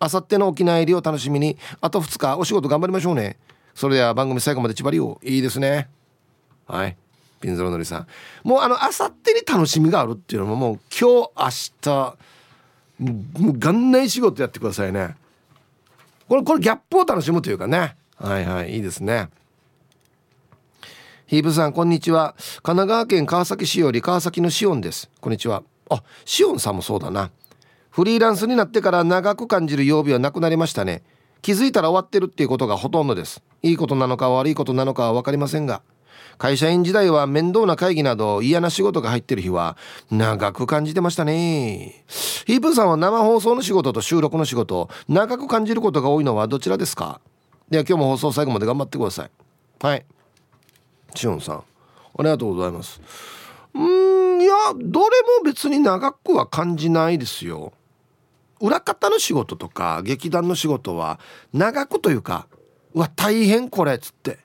[0.00, 3.38] あさっての沖縄入りを楽しみにあと2日お仕事頑張りましょうね。
[3.74, 5.20] それでは番組最後まで千葉りを。
[5.22, 5.88] いいですね。
[6.66, 6.96] はい。
[7.40, 8.06] ピンゾロのりさん。
[8.42, 12.16] もうあのあさってに楽しみがあるっていうのももう今日明日
[12.98, 15.16] もう元内仕事やってくださいね。
[16.28, 17.96] これこれギャップを楽しむというかね。
[18.16, 19.28] はいはいいいですね。
[21.26, 22.34] ヒーブさんこんにちは。
[22.62, 25.10] 神奈川県川崎市より川崎のシオンです。
[25.20, 25.62] こんにちは。
[25.90, 27.30] あシオンさんもそうだな。
[27.90, 31.02] フリーランスになってから長く感じる曜日はなくなりましたね。
[31.42, 33.42] 気づいたら終わってるっていうことがほとんどです。
[33.62, 35.82] いいことなのか悪いことなのかは分かりませんが
[36.38, 39.76] 会社員時代は面倒な会議など嫌な仕事が入ってる日は
[40.10, 42.04] 長く感じてましたね。
[42.46, 47.20] ヒープーさんは生放送の仕事と収録の仕事長く感じることが多いのはどちらですか？
[47.68, 49.30] では今日も放送最後まで頑張ってください。
[49.80, 50.06] はい。
[51.14, 51.56] しおんさん。
[51.56, 51.62] あ
[52.18, 53.00] りがとうございます。
[53.74, 55.06] うーんいやどれ
[55.40, 57.72] も別に長くは感じないですよ。
[58.60, 61.20] 裏方の仕事とか劇団の仕事は
[61.52, 62.46] 長くというか
[62.94, 64.38] うわ大変これっつって。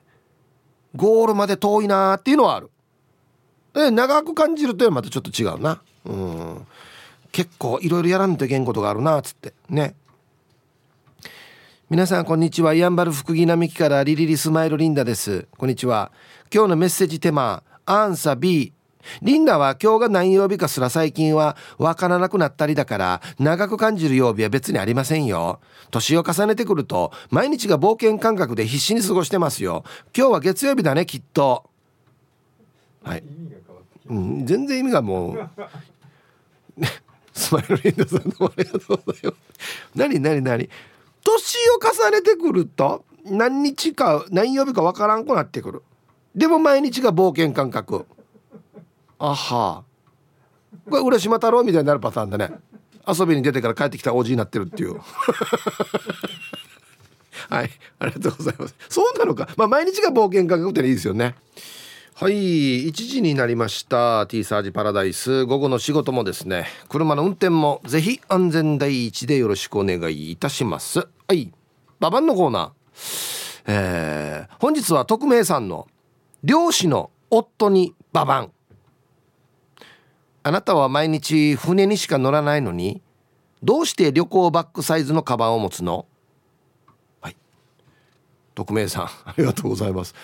[0.94, 2.70] ゴールまで遠いなーっていうのはある。
[3.72, 5.82] で長く感じるとまたちょっと違うな。
[6.04, 6.66] うん。
[7.32, 9.54] 結構いろいろやらんといけんことがあるなっつって。
[9.68, 9.96] ね。
[11.90, 12.74] 皆さんこんにちは。
[12.74, 15.48] ヤンバル福木並木からリリリスマイルリンダです。
[15.58, 16.12] こんにちは。
[16.52, 18.72] 今日のメッセージテーマアンサ B
[19.22, 25.60] リンダは今日が何曜日かすら最近はわからなくなったりだから長く感じる曜日は別にありませんよ。
[25.90, 29.84] 年を重ねてくると毎日が冒険感覚で必死に過ごしてますよ。
[30.16, 31.68] 今日は月曜日だねきっと。
[33.02, 33.24] はい、
[34.08, 35.50] うん、全然意味がもう
[37.34, 39.36] スマイルリンダさんどうもありがとうございます。
[39.94, 40.70] 何何何？
[41.22, 45.82] 年を重ねてくると何日か何曜日かわからんくなってくる。
[46.34, 48.06] でも毎日が冒険感覚。
[49.30, 49.84] あは。
[50.90, 52.50] これ浦島太郎みたいになるパターンだね。
[53.06, 55.00] 遊びに出てから帰ってきたおじになってるっていう。
[57.50, 58.74] はいありがとうございます。
[58.88, 59.48] そうなのか。
[59.56, 61.34] まあ毎日が冒険感覚っていいですよね。
[62.14, 64.26] はい1時になりました。
[64.26, 65.44] T サージパラダイス。
[65.44, 66.66] 午後の仕事もですね。
[66.88, 71.00] 車の運転もぜひ安全第一でよろしくお願いいたします。
[71.28, 71.52] はい
[72.00, 73.64] ババンのコーナー。
[73.66, 75.88] えー、本日は匿名さんの
[76.42, 78.52] 漁師の夫にババン
[80.46, 83.00] あなたは毎日船にしか乗らないのに
[83.62, 86.04] どうして旅行バッグサイズのカバンを持つの？
[87.22, 87.36] はい。
[88.54, 90.14] 匿名さん ありがとうございます。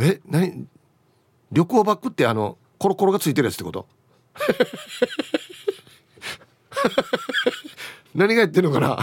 [0.00, 0.66] え何？
[1.52, 3.86] 旅行バッグってあのコロコロがついてるやつってこと？
[8.16, 8.98] 何が言ってんのかな？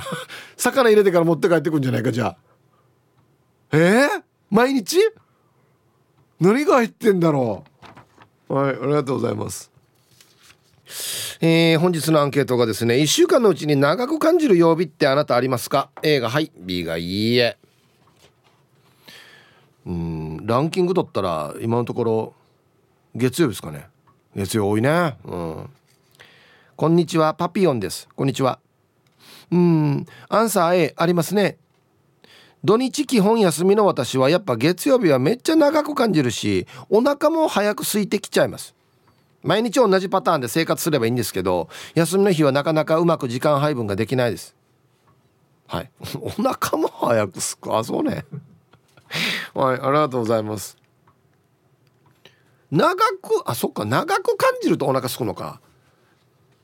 [0.58, 2.38] 魚入れてから持って帰ってくんじゃないかじゃあ。
[3.72, 4.98] えー、毎日？
[6.42, 7.64] 何が入ってんだろ
[8.50, 8.54] う？
[8.54, 9.72] はいありがとうございます。
[11.41, 16.52] えー、本日のアンケートがですね1週間のうちに長く感じる曜日ってあなたありますか？A がはい。
[16.58, 17.58] B がいいえ。
[19.86, 22.34] うんランキング取ったら今のところ
[23.15, 23.88] 月曜日ですかね。
[24.36, 25.17] 月曜多いね。
[25.26, 25.69] うん。
[26.76, 27.34] こんにちは。
[27.34, 28.08] パピヨンです。
[28.15, 28.60] こんにちは。
[29.52, 30.06] うん。
[30.30, 31.58] アンサー A ありますね。
[32.63, 38.75] 土日基本休みの私はやっぱ月曜日はめっちゃ長く感じるしお腹も早く空いてきちゃいます。
[39.45, 44.55] 毎日同じパターンで生活すればいいんですけど休みの日はなかなかうまく時間配分ができないです。
[45.67, 45.91] はい。
[46.19, 48.25] お腹も早くすくあそうね。
[49.53, 50.77] はいありがとうございます。
[52.71, 55.62] 長くあそっか長く感じるとお腹すくのか。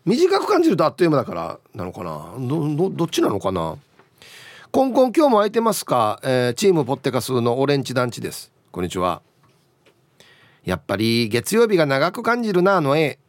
[0.04, 2.34] 短く感じるとあっという間だからなのかな。
[2.40, 3.78] どどっちなのかな。
[4.72, 8.52] コンコン今日も空いてますか、えー、チームポッテカスのオレンジ団地です。
[8.72, 9.22] こんにちは。
[10.64, 13.20] やっぱり月曜日が長く感じるなあの絵。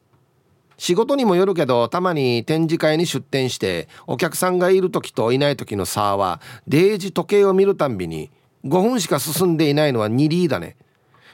[0.78, 8.30] 仕事にもよるけどたまに展示会に出店してお客さんがいる時といない時の差はデージ時計を見るたんびに
[8.64, 10.76] 5分しか進んでいないのは2リーだね。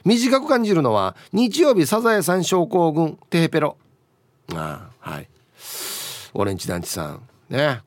[0.05, 3.77] 短く感じるのは日曜日サザエさん症候群テヘペロ。
[4.53, 5.29] ああはい。
[6.33, 7.21] オレンジ団地さん。
[7.49, 7.81] ね。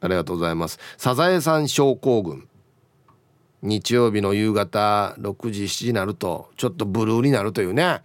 [0.00, 0.78] ありがとうございます。
[0.96, 2.48] サザエさん症候群。
[3.66, 7.82] 日曜日の夕方6時7時になるとちょっとブルーになるというね。
[7.84, 8.02] は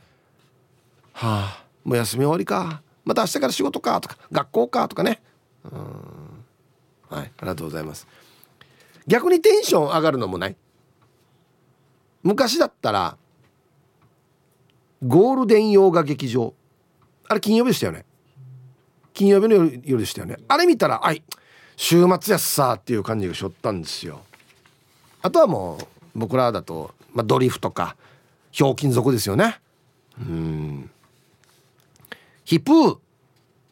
[1.14, 2.82] あもう休み終わりか。
[3.06, 5.22] また明日から仕事かとか学校かとかね。
[5.72, 5.82] うん。
[7.10, 8.08] はいありがとうございます。
[9.08, 10.56] 逆にテンション上がるのもない。
[12.24, 13.18] 昔だったら
[15.06, 16.54] ゴールデン洋画劇場。
[17.28, 18.06] あれ金曜日でしたよね。
[19.14, 20.38] 金曜日の夜でしたよね。
[20.48, 21.24] あれ見たら「はい
[21.76, 24.22] 週末やっさ」っていう感じがしょったんですよ。
[25.22, 27.96] あとはもう僕らだと、まあ、ドリフとか
[28.52, 29.60] ひょうきん族ですよね。
[30.20, 30.90] うん。
[32.44, 32.98] ヒプー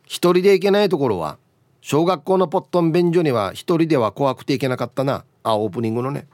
[0.06, 1.38] 一人で行けないところは
[1.82, 5.26] 小学校のポットン便所には一人では怖くて行けなかったな。
[5.44, 6.28] あオープニングのね。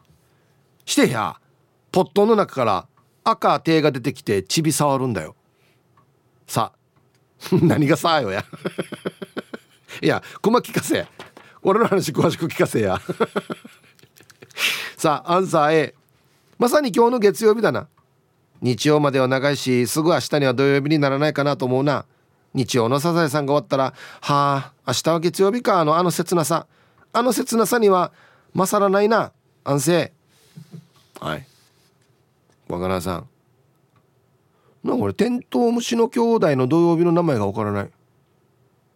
[0.85, 1.39] してや
[1.91, 2.87] ポットンの中から
[3.23, 5.35] 赤手が出てきてちび触るんだよ。
[6.45, 6.73] さ。
[7.61, 8.45] 何がさよや。
[10.01, 11.07] いや熊聞かせ。
[11.63, 13.01] 俺の話詳しく聞かせや。
[14.97, 15.95] さあアンサー A
[16.57, 17.87] まさに今日の月曜日だな。
[18.61, 22.05] 日曜までは長いしすぐ明日には土曜日にならないかなと思うな。
[22.53, 26.67] 日曜のサザエさんが終わったらはあ明日は月曜日かのあの切なさ。
[27.11, 28.11] あの切なさには
[28.53, 29.33] 勝らないな。
[29.63, 30.13] 安静。
[31.19, 31.45] はい。
[32.67, 33.29] 若菜さん。
[34.83, 37.89] なんかこれテントウムシの兄弟の土曜日の名前がわからない。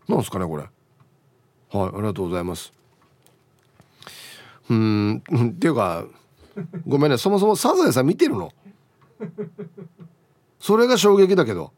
[0.08, 0.64] なんすかねこれ。
[0.64, 2.79] はいありがとうございます。
[4.70, 5.24] うん。
[5.50, 6.06] っていうか
[6.88, 7.18] ごめんね。
[7.18, 8.52] そもそもサザエさん見てるの？
[10.60, 11.72] それが衝撃だけど。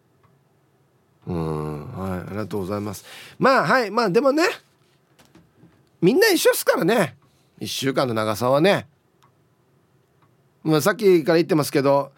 [1.27, 1.91] うん。
[1.91, 3.05] はいありがとうございます。
[3.39, 3.91] まあはい。
[3.91, 4.43] まあでもね
[6.01, 7.15] みんな一緒っすからね。
[7.59, 8.87] 1週間の長さはね。
[10.63, 12.11] まあさっきから言ってますけど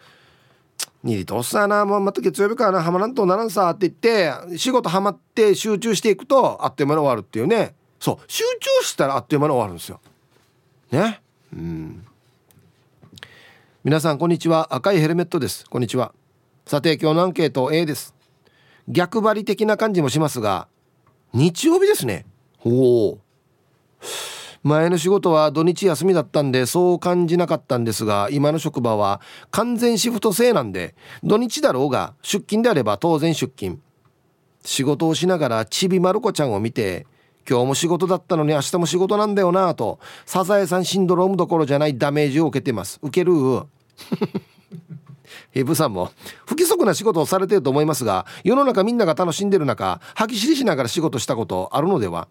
[1.04, 2.82] 2リとおっさな、もうまた月曜日からな。
[2.82, 7.74] はまらんとならんさって言って仕事はまって集中していくとあっという間に終わるっていうね。
[8.00, 8.24] そう。
[8.26, 8.42] 集
[8.80, 10.00] 中したらあっという間に終わるんですよ。
[10.94, 11.20] ね。
[11.52, 12.06] うん。
[13.82, 14.74] 皆さんこんにちは。
[14.74, 15.68] 赤いヘルメットです。
[15.68, 16.14] こんにちは。
[16.66, 18.14] さて今日のアンケート A です。
[18.88, 20.68] 逆張り的な感じもしますが
[21.32, 22.24] 日曜日ですね。
[22.58, 23.20] ほう。
[24.62, 29.20] 前の仕事は土日休みだったんでそう感じなかったんですが今の職場は
[29.50, 33.80] 完全シフト制なんで土日だろうが出勤であれば当然出勤。
[34.64, 37.06] 仕事をしながらちびまる子ちゃんを見て
[37.48, 42.98] 今日も仕事だったのに明日も仕事なんだよなとサザエさんシンドロームどころじゃないダメージを受けてます。
[43.02, 43.32] 受ける？
[45.50, 46.10] ヘブさんも
[46.46, 52.28] 不規則な仕事をされてると思いますが世の中みんなが楽しんでる中吐き知りしながら仕事したことあるのでは？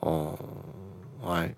[0.00, 1.56] はい。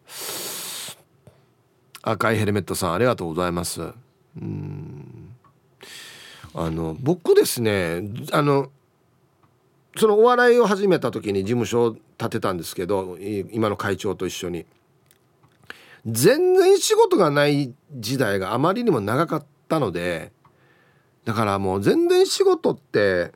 [2.02, 3.80] 赤いヘルメットさんありがとうございます。
[3.80, 5.34] うん。
[6.54, 8.02] あの僕ですね
[8.32, 8.70] あの
[9.96, 13.18] そのお笑いを始めた時に事務所を建てたんですけど
[13.52, 14.66] 今の会長と一緒に。
[16.06, 20.32] 全然仕事がない時代があまりにも長かったので
[21.24, 23.30] だからもう全然仕事って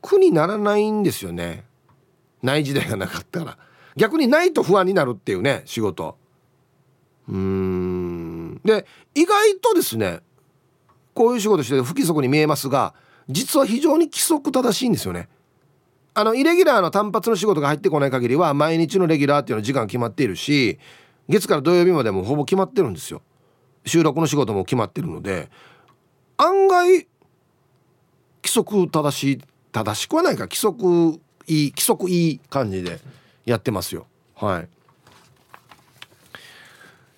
[0.00, 1.64] 苦にならないんですよね。
[2.42, 3.58] ない時代がなかったら。
[3.96, 6.16] 逆にないと不安になるっていうね仕事。
[7.28, 8.60] うん。
[8.64, 10.20] で意外とですね
[11.14, 12.94] こういう仕事して不規則に見えますが
[13.28, 15.28] 実は非常に規則正しいんですよね。
[16.14, 20.78] あのイレギュラーの単発の仕事が入ってこない限りは毎日のレギュラーっていうの時間決まっているし
[21.28, 23.22] 月から土曜日までもほぼ決まってるんですよ。
[23.84, 25.50] 収録の仕事も決まってるので。
[26.38, 27.08] 案外規
[28.44, 30.44] 則正しい正しくはないか。
[30.44, 32.98] 規則いい規則いい感じで
[33.44, 34.06] やってますよ。
[34.34, 34.68] はい。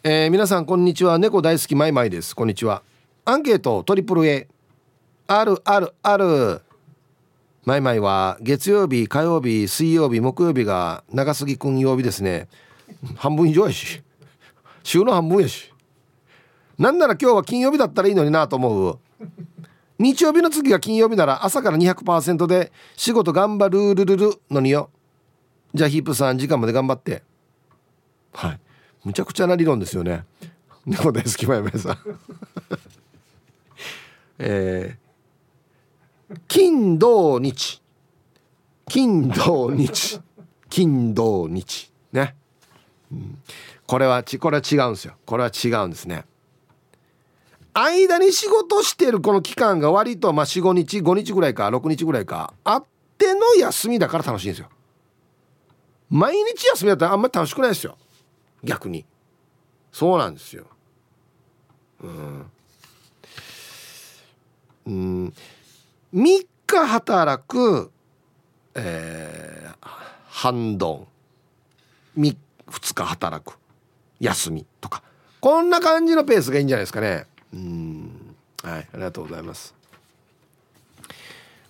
[0.04, 1.18] えー、皆さんこんにちは。
[1.18, 2.34] 猫大好きマイマイです。
[2.34, 2.82] こんにちは。
[3.24, 4.48] アンケートトリプル A
[5.30, 6.62] あるあるある。
[7.66, 12.48] マイマイは月曜日火曜日水曜日木曜日が長杉くん曜日ですね。
[13.14, 14.02] 半分以上やし。
[14.82, 15.70] 週の半分やし。
[16.78, 18.98] なんなら今日は金曜日だったらいいのになと思う。
[19.98, 24.88] 日曜日の次が金曜日なら朝から200%で仕事頑張るるるるのによ。
[25.74, 27.22] じゃあヒープさん時間まで頑張って。
[28.32, 28.60] はい。
[29.04, 30.24] むちゃくちゃな理論ですよね。
[30.86, 31.98] 猫大好きまやめさん。
[34.40, 35.07] えー、
[36.46, 37.82] 金土日
[38.88, 40.20] 金土日
[40.68, 42.36] 金土日ね、
[43.10, 43.38] うん、
[43.86, 46.24] これはちこれは違うんですよこれは違うんですね
[47.72, 52.84] 間に仕事してるこの期間が割とまあ45日5日ぐらいか6日ぐらいかあっ
[53.16, 54.68] ての休みだから楽しいんですよ
[56.10, 57.96] 毎日休みだったらあんまり楽しくないですよ
[58.64, 59.06] 逆に
[59.92, 60.66] そうなんですよ
[62.02, 62.46] うん
[64.86, 65.34] うん
[66.14, 67.90] 3日働く
[68.74, 69.88] えー、
[70.28, 71.06] 半ド
[72.16, 72.20] ン。
[72.20, 72.36] 2,
[72.70, 73.58] 2日働く。
[74.18, 75.02] 休みとか。
[75.40, 77.26] こんな感じのペースがいいんじゃないですかね。
[77.52, 78.34] うん。
[78.62, 79.74] はいありがとうございます。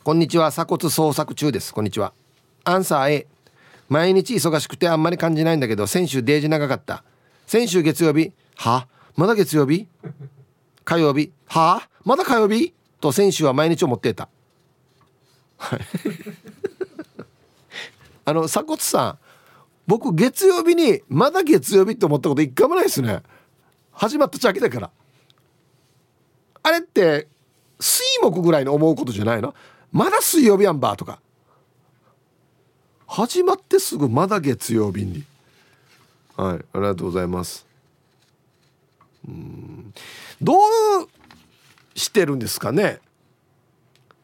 [0.05, 0.51] こんにちは。
[0.51, 1.75] 鎖骨捜索中です。
[1.75, 2.13] こんにちは。
[2.65, 3.27] アンサー A
[3.89, 7.03] 毎日忙しくてあんまり感じないんだけど先週デージ長かった。
[7.47, 8.87] 先週月曜日は？
[9.17, 9.89] まだ月曜日？
[10.85, 11.33] 火曜日？
[11.47, 11.89] は？
[12.05, 12.73] まだ火曜日？
[13.01, 14.29] と先週は毎日思っていた。
[15.59, 15.81] はい。
[18.25, 19.19] あの鎖骨さん
[19.87, 23.23] 僕月曜日にまだ月曜日って思ったこと一回もないですね。
[23.91, 24.91] 始まったちゃけだから。
[26.63, 27.27] あれって
[27.81, 29.55] 水木ぐらいの思うことじゃないの？
[29.91, 31.21] まだ水曜日やんばとか。
[33.07, 35.25] 始まってすぐまだ月曜日に。
[36.37, 37.67] はいありがとうございます。
[39.27, 39.95] うん。
[40.43, 40.59] どう
[41.99, 43.01] してるんですかね。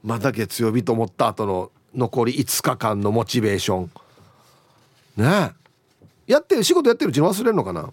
[0.02, 3.90] まだ月曜日と思った後の残り5日間のモチベーション。
[5.16, 5.52] ね。
[6.26, 7.92] やってる仕事やってるうちに忘れるのかな。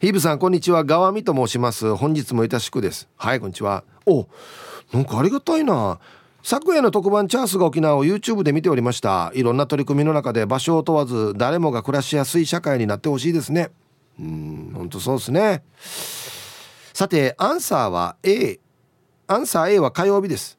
[0.00, 0.84] ヒブさんこんにちは。
[0.84, 1.94] 川見と申します。
[1.96, 3.08] 本日もいたしくです。
[3.16, 3.84] はいこんにちは。
[4.04, 4.26] お
[4.92, 5.98] なんかありがたいな。
[6.42, 9.32] 昨夜の特番チャンスが沖縄を YouTube で見ておりました。
[9.34, 13.70] いろんな取り組みの中で場所を問わず誰もが暮らしやすい社会になってほしいですね。
[14.20, 15.62] うん本当そうですね。
[16.96, 18.58] さてアンサーは A
[19.26, 20.58] アンサー A は火曜日です。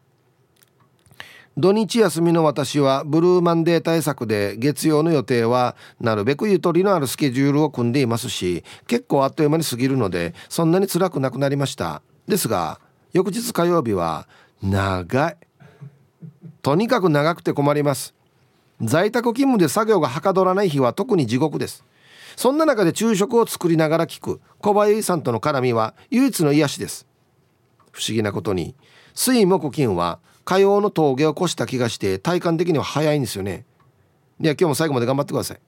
[1.58, 12.04] 土日休みの私はブルーマンデー対策で月曜の予定はなるべくゆとりのあるスケジュールを組んでいますし結構あっという間に過ぎるのでそんなに辛くなくなりました。
[12.28, 12.80] ですが
[13.14, 14.28] 翌日火曜日は
[14.62, 15.38] 長い。
[16.62, 18.14] とにかく長くて困ります。
[18.80, 21.84] 在宅勤務で作業がはかどらない日は特に地獄です。
[22.38, 24.40] そんな中で昼食を作りながら聞く。
[24.60, 27.08] 小林さんとの絡みは唯一の癒しです。
[27.92, 28.76] 不思議なことに
[29.16, 33.66] 水木金は火曜の峠を越した気がして体感的には早いんですよね。
[34.40, 35.60] では今日も最後まで頑張ってください。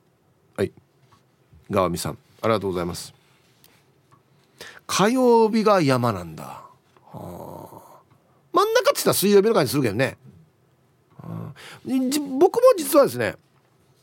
[0.57, 0.71] はい。
[1.71, 3.13] 川見さんありがとうございます。
[4.85, 6.63] 火曜日が山なんだ、は
[7.13, 8.01] あ、
[8.53, 10.17] 真ん中って言ったら水曜日の感じするけどね、
[11.17, 11.53] はあ、
[12.39, 13.35] 僕も実はですね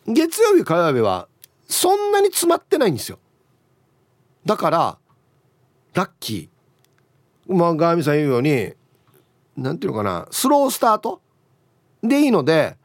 [0.07, 1.27] 月曜日火曜日は
[1.67, 3.19] そんなに詰まってないんですよ。
[4.45, 4.99] だから
[5.95, 7.55] ラッキー。
[7.55, 8.73] まあ川見さん言うように
[9.57, 11.21] なんていうのかなスロースタート
[12.03, 12.77] でいいので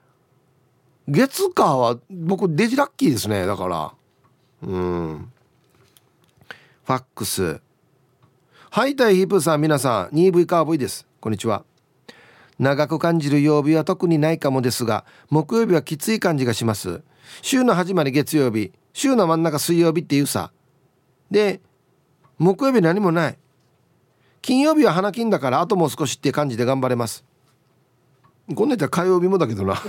[1.07, 3.45] 月火は僕デジラッキーですね。
[3.45, 3.93] だから
[4.63, 5.31] うん。
[6.83, 7.61] ファックス。
[8.69, 11.07] はいたいヒープさん皆さん 2V カーボイです。
[11.19, 11.65] こんにちは。
[12.57, 17.01] 長く感じる曜日は特にないかもですが木曜日はきつい感じがします。
[17.41, 20.51] 週の始まり月曜日週の真ん中水曜日っていうさ。
[21.29, 21.61] で
[22.37, 23.37] 木曜日何もない。
[24.41, 27.23] 金曜日は花金だからあともう少しって感じで頑張れます。
[28.55, 29.75] こんなやったら火曜日もだけどな。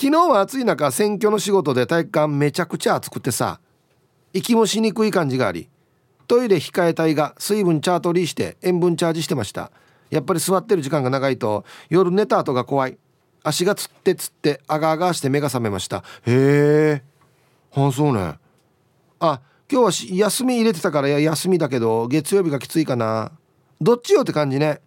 [0.00, 3.58] 昨日は暑い中選挙の仕事で体育館めちゃくちゃ暑くてさ
[4.32, 5.68] 息もしにくい感じがあり
[6.28, 9.72] トイレ控えたいが水分チャートリーして塩分チャージしてました。
[10.10, 12.98] やっぱり座ってる時間が長いと夜寝た後が怖い。
[13.42, 15.98] 足がつってつってあがあがして目が覚めました。
[15.98, 17.02] へえ。
[17.72, 18.38] あそうね。
[19.20, 23.32] あ今日は休み入れてたから休みだけど月曜日がきついかな。
[23.80, 24.80] どっちよって感じね。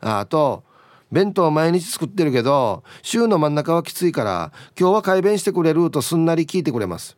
[0.00, 0.64] ああと
[1.10, 7.16] 弁当毎日作ってるけど週の真ん中はきついから今日は改弁してくれるとすんなり聞いてくれます。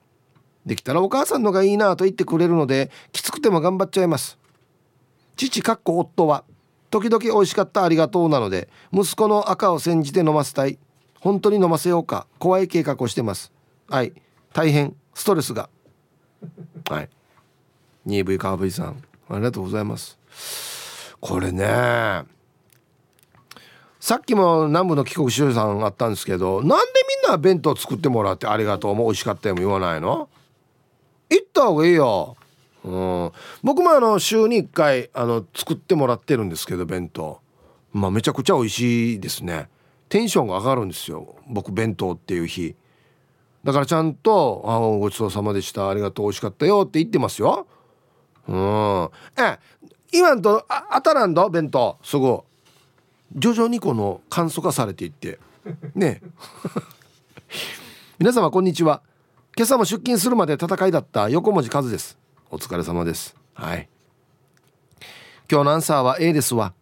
[0.66, 4.38] できたらお母さんのがいいなと言ってくれるのできつくても頑張っちゃいます。
[5.36, 6.44] 父かっこ夫は。
[6.94, 10.78] 時々美味しかったありがとうなので息子の赤を煎じて飲ませたい。
[11.18, 12.28] 本当に飲ませようか。
[12.38, 13.52] 怖い計画をしてます。
[13.88, 14.12] はい。
[14.52, 14.94] 大変。
[15.12, 15.68] ストレスが。
[16.88, 17.08] はい。
[18.06, 19.02] 2V カーブイさん。
[19.28, 20.16] ありがとうございます。
[21.20, 22.22] これね。
[23.98, 26.92] さっきも南部の帰国子女さんあったんですけどなんで
[27.24, 30.28] みんな弁当作ってもらってありがとうも美味しかったよも言わないの？
[31.28, 32.36] 行った方がいいよ、
[32.84, 33.32] うん、
[33.62, 37.40] 僕もあの週に1回あの作ってもらってるんですけど弁当。
[37.92, 39.68] まあめちゃくちゃ美味しいですね。
[40.10, 41.36] テンションが上がるんですよ。
[41.48, 42.76] 僕弁当っていう日。
[43.64, 45.88] だからちゃんと「あごちそうさまでした。
[45.88, 47.66] ありがとう美味しかったよ」って言ってますよ。
[48.46, 49.10] うん。
[49.42, 49.58] え
[50.12, 51.96] 今んとあ当たらんど弁当。
[52.02, 52.40] すぐ。
[53.34, 55.38] 徐々にこの簡素化されていって。
[55.94, 56.20] ね。
[58.18, 59.00] 皆様こんにちは。
[59.56, 62.18] 今朝も出勤するまで戦いだった横文字和です。
[62.54, 63.34] お疲れ様です。
[63.52, 63.88] はい。
[65.50, 66.72] 今日のアンサーは A ですわ。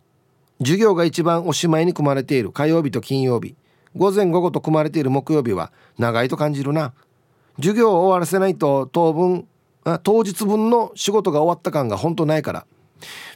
[0.58, 3.56] 授業が一番おしまいに組まれている火曜日と金曜日。
[3.96, 6.92] 午前午後と組まれている木曜日は長いと感じるな。
[7.56, 9.48] 授業を終わらせないと当分
[9.84, 12.66] あ当日分の仕事が終わった感が本当ないから。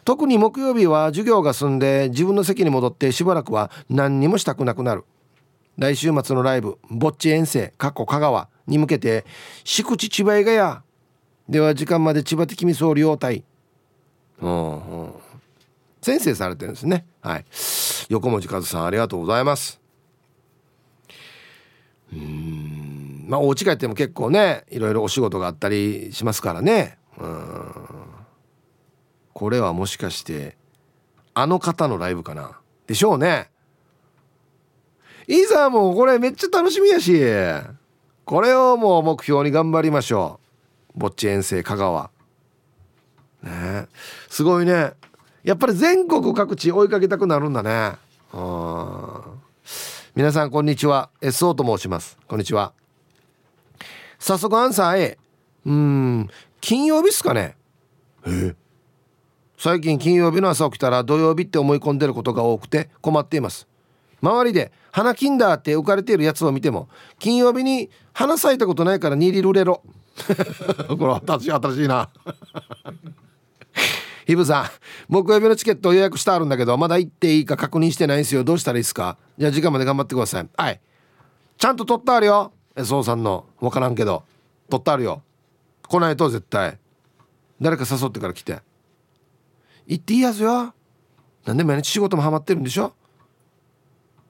[0.05, 5.07] 特に木曜日は授業が済んで自分の席に戻ってしばらくは何にもしたくなくなる。
[5.79, 9.25] 来週末のライブぼっち遠征過去香川に向けて
[9.65, 10.83] 敷地千葉映画や
[11.49, 13.45] では時間まで千葉的味噌両体
[14.41, 15.13] うんうん。
[16.03, 17.07] 先生されてるんですね。
[17.21, 17.45] はい。
[18.09, 19.81] 横文字和さんありがとうございます。
[22.13, 23.27] うん。
[23.29, 26.99] まあお家帰っても結構ねいろいろお仕事があったりしますからね。
[27.19, 27.73] うん。
[29.33, 30.57] これはもしかして
[31.35, 32.59] あの方のライブかな？
[32.87, 33.51] でしょうね。
[35.27, 37.21] いざもうこれめっちゃ楽しみやし。
[38.25, 40.46] これをもう目標に頑張りましょう。
[40.97, 42.11] ぼっち遠征香川。
[43.43, 43.87] ね。
[44.29, 44.95] すごいね。
[45.45, 47.97] やっぱり全国各地追いかけたくなるんだね。
[50.15, 51.11] 皆さんこんにちは。
[51.21, 52.17] SO と申します。
[52.27, 52.73] こんにちは。
[54.19, 55.19] 早速アンサー A
[55.67, 56.29] うん。
[56.63, 57.57] 金曜日っすかね。
[58.27, 58.55] え？
[59.59, 63.69] 最近金曜日の朝起きたら土曜日って思い込んでることが多くて困っています。
[64.23, 66.89] 周りで花金だって浮かれているやつを見ても
[67.19, 69.83] 金曜日に花咲いたことないからニリルレロ
[70.89, 72.09] これ私新しいな。
[74.27, 74.67] ヒブさん
[75.09, 78.43] 木曜日のチケット予約してあるんだけどまだ行っていいか確認してないんですよ。
[78.43, 79.17] どうしたらいいですか？
[79.39, 80.49] じゃあ時間まで頑張ってください。
[80.57, 80.81] はい。
[81.59, 82.53] ちゃんと取ってあるよ。
[82.75, 83.47] SO さんの。
[83.61, 84.25] 分からんけど。
[84.69, 85.23] 取ってあるよ。
[85.89, 86.79] 来ないと絶対。
[87.61, 88.61] 誰か誘ってから来て。
[89.87, 90.75] 行っていいやつよ。
[91.45, 92.93] なんで毎日仕事もハマってるんでしょ？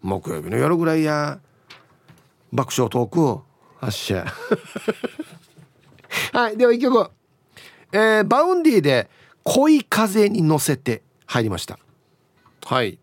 [0.03, 1.41] 木曜日の夜ぐらいや。
[2.53, 3.45] 爆笑トークを
[3.80, 4.24] 発射
[6.33, 7.11] はいでは一曲。
[7.93, 11.79] えー、 Vaundy で「恋風に乗せて」入りました。
[12.64, 12.99] はい。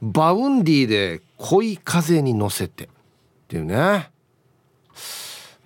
[0.00, 2.88] Vaundy で「恋風に乗せて」っ
[3.48, 4.10] ていうね。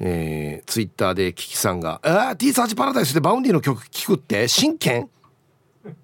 [0.01, 4.49] えー、ツイッターでキキさんが「ああ T サーチパラダイスでバウンディの曲聴くって？
[4.49, 5.09] 真剣？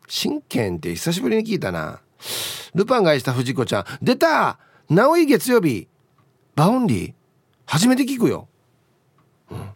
[0.07, 2.01] 真剣って久しぶりに聞いたな。
[2.75, 3.85] ルパンが愛した不二子ちゃん。
[4.03, 4.59] 出た！
[4.89, 5.89] 直井月曜日。
[6.55, 7.15] Vaundy？
[7.67, 8.49] 初めて聞くよ、
[9.51, 9.71] うん、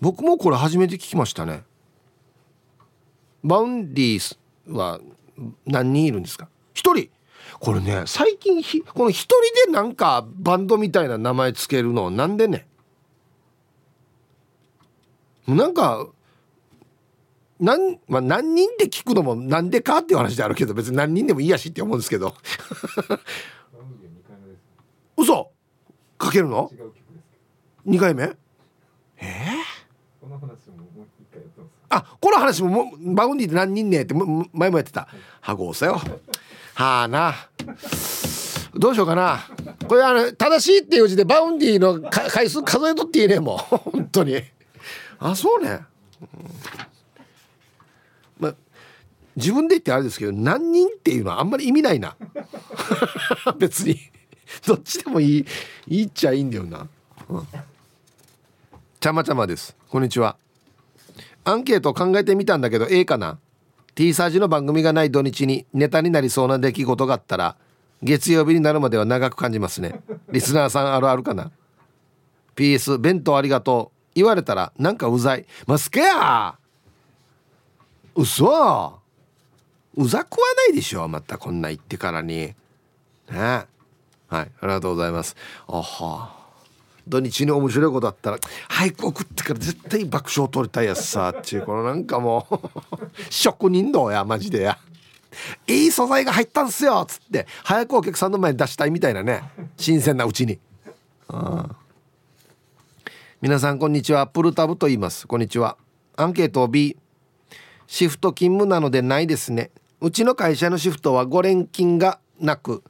[0.00, 1.64] 僕もこれ初めて聞きましたね。
[3.42, 4.36] Vaundy
[4.68, 5.00] は
[5.66, 6.48] 何人いるんですか？
[6.74, 7.10] 一人。
[7.58, 9.28] これね最近ひこの一
[9.64, 12.66] 人でなんかバンドみたいな名前つけるのなんでね？
[15.46, 16.06] なんか
[17.58, 22.34] 何,、まあ、何人で聞くのもなんでかっていう話であるけど別に何人でもいいやしって思うんですけど。
[25.16, 25.50] 嘘。
[26.16, 26.70] かけるの
[27.86, 28.36] ？2回目？
[29.22, 29.59] えー、
[31.88, 34.14] あこの話ももバウンディって何人ねって
[34.52, 35.08] 前もやってた。
[35.40, 36.00] はごうさよ
[36.74, 37.34] はあな。
[38.74, 39.40] どうしようかな。
[39.88, 43.76] これあの正しいっていう字でバウンディの回数数えとっていいねもう。
[43.76, 44.40] 本当に。
[45.18, 45.80] あそうね、
[48.40, 48.56] うん。
[49.36, 52.16] 自分で言ってあれですけど何人っていうのはあんまり意味ないな。
[53.58, 53.98] 別に。
[54.66, 55.46] どっちでもいい
[55.86, 56.88] いいっちゃいいんだよな、
[57.28, 57.46] うん、
[59.00, 59.74] ちゃまちゃまです。
[59.88, 60.36] こんにちは。
[61.44, 63.38] アンケート考えてみたんだけどええかな
[63.94, 67.56] ？T サージの番組がない土日にネタになりそうな出来事があったら
[68.02, 70.00] 月曜日になるまでは長く感じますね。
[70.30, 71.50] リスナーさんあるあるかな
[72.56, 73.96] ？PS 弁当ありがとう。
[74.14, 75.46] 言われたらなんかうざい。
[75.66, 76.56] ますけや！
[78.14, 78.98] 嘘！
[79.96, 80.38] うざくは
[80.68, 82.34] ないでしょまたこんな言ってからに。
[82.36, 82.54] ね。
[83.30, 83.66] はい
[84.28, 85.36] ありがとうございます。
[85.68, 86.39] あは。
[87.06, 88.38] 土日に面白いことあったら
[88.68, 92.58] 早く送ってから絶対爆笑取りたいやつさっていうこのなんかもう
[93.30, 94.78] 職人道やマジでや。
[95.68, 99.44] いい素材が入ったんすよっつって早くお客さんの前に出したいみたいなね
[99.76, 100.58] 新鮮なうちに。
[103.40, 104.26] 皆さんこんにちは。
[104.26, 105.26] プルタブと言います。
[105.26, 105.76] こんにちは。
[106.16, 106.96] アンケート B
[107.86, 109.70] シフト勤務なのでないですね。
[110.00, 112.82] うちの会社のシフトは5連勤がなく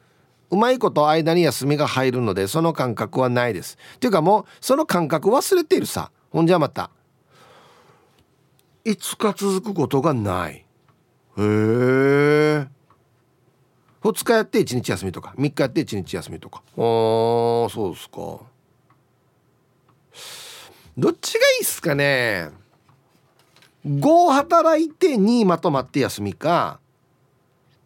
[0.50, 3.78] うまいこと間に休みが入るのでその感覚はないです。
[3.96, 6.10] っていうかもうその感覚忘れているさ。
[6.30, 6.90] ほんじゃまた。
[8.84, 10.54] 5日続くことがない。
[10.54, 10.64] へ
[11.38, 12.66] え。
[14.02, 15.34] 2日やって1日休みとか。
[15.36, 16.62] 3日やって1日休みとか。
[16.76, 18.40] あーそうですか。
[20.98, 22.50] どっちがいいっすかね。
[23.86, 26.80] 5働いて2まとまって休みか。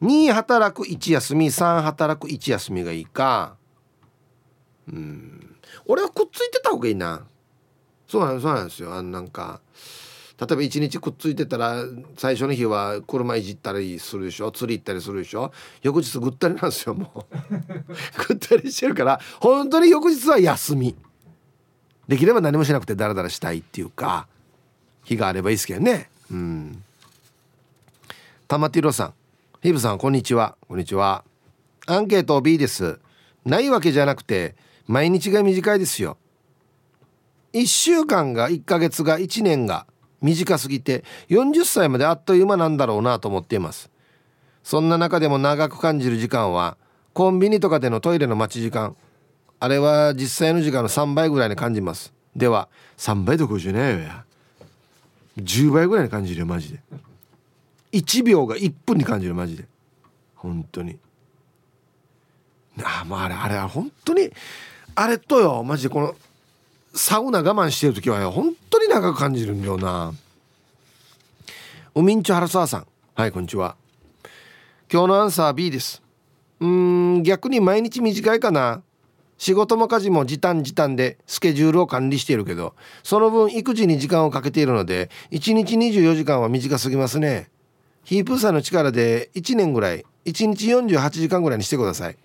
[0.05, 3.57] 2働く1休み3働く1休みがいいか。
[4.87, 5.57] うん。
[5.87, 7.23] 俺はくっついてた方がいいな。
[8.07, 8.95] そうなんそうなんですよ。
[8.95, 9.61] あのなんか
[10.39, 11.85] 例えば1日くっついてたら
[12.19, 14.51] 最初の日は車いじったりするでしょ？
[14.51, 15.53] 釣り行ったりするでしょ？
[15.83, 17.35] 翌日ぐったりなんですよもう。
[18.29, 20.95] ぐったりしてるから本当に翌日は休み。
[22.09, 24.29] できれば何もしなくてダラダラしたいっていうか
[25.05, 26.11] 日があればいいですけどね。
[26.31, 26.85] うん。
[28.47, 29.15] 玉ティロさん
[29.65, 30.59] ヒブさんこんにちは。
[30.69, 31.25] こんにちは。
[31.87, 33.01] アンケート B です。
[33.47, 34.57] ないわけじゃなくて
[34.87, 36.19] 毎日が短いですよ。
[37.55, 39.87] 1週間が1ヶ月が1年が
[40.21, 43.91] 短すぎて40歳まであっという間なんだろうなと思っています。
[44.63, 46.77] そんな中でも長く感じる時間は
[47.15, 48.95] コンビニとかでのトイレの待ち時間。
[49.61, 52.13] あれは実際の時間の3倍ぐらいに感じます。
[52.37, 54.25] では3倍どころじゃないよや。
[55.39, 56.81] 10倍ぐらいに感じるよマジで。
[57.95, 59.65] 1秒が1分に感じるマジで。
[60.35, 60.99] 本当に。
[62.83, 64.31] あああれあれは本当に
[64.97, 66.17] あれとよマジでこの
[66.93, 70.13] サウナ我慢してる時はよ本当に長く感じるんだよな。
[71.95, 72.87] おみんちょ原沢さん。
[73.15, 73.77] はいこんにちは。
[74.93, 76.03] 今日のアンサー B です。
[76.59, 78.83] うん逆に毎日短いかな。
[79.39, 87.51] 仕事も家事も時短時短でスケジュールを管理しているけどその分育児に時間をかけているので1日24時間は短すぎますね。
[88.05, 92.17] ヒープーさんの力で1年ぐらい1日48時間ぐらいにしてください。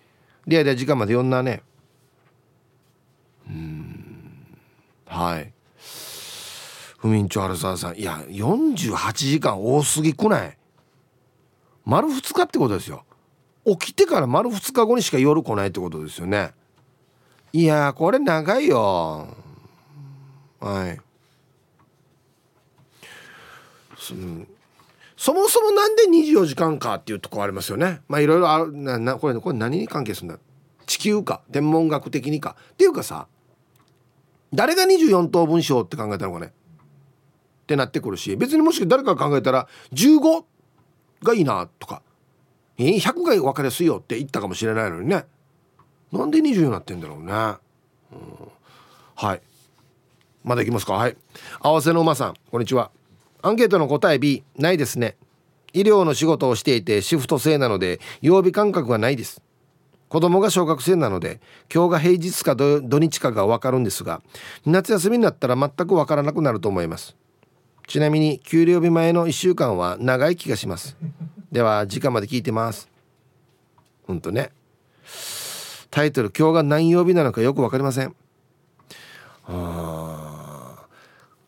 [0.45, 1.63] リアル時間まで読んだね。
[3.47, 4.45] うん。
[5.05, 5.51] はい。
[6.97, 7.97] ふみんちょ春沢さん。
[7.97, 10.57] いや48時間多すぎくない？
[11.85, 13.05] 丸2日ってことですよ。
[13.65, 16.53] 起きてから丸2日後にしか夜来ないってことですよね。
[17.53, 19.27] いやこれ長いよ。
[20.59, 20.99] はい。
[25.19, 27.99] そもそもなんで24時間かっていうとこありますよね。
[28.07, 28.71] まあいろいろある。
[28.71, 30.39] ななこれこれ何に関係するんだ？
[30.85, 31.41] 地球か？
[31.51, 32.55] 天文学的にか？
[32.71, 33.27] っていうかさ
[34.53, 36.45] 誰が24等分章って考えたのかね？
[36.45, 40.45] ってなってくるし別にもし誰かが考えたら15
[41.21, 42.01] がいいなとか
[42.77, 45.25] 100が分かりやすいよって言ったかもしれないのにね。
[46.13, 47.59] なんで20になってんだろうね、うん、
[49.15, 49.41] はい。
[50.45, 50.93] まだいきますか？
[50.93, 51.17] はい。
[51.59, 52.89] 合わせの馬さんこんにちは。
[53.41, 55.15] アンケートの答え B ないですね。
[55.73, 59.41] 医療の仕事をしていてシフト制なので曜日感覚がないです。
[60.09, 61.39] 子供が小学生なので
[61.73, 64.21] 今日が平日か土日かが分かるんですが
[64.65, 67.15] 夏休みになったら全く分からなくなると思います。
[67.87, 70.97] ちなみに給料日前の1週間は長い気がします。
[71.51, 72.89] では時間まで聞いてます。
[74.05, 74.51] ほんとね。
[75.91, 78.15] タイトル今日が何曜日なのかよく分かりません。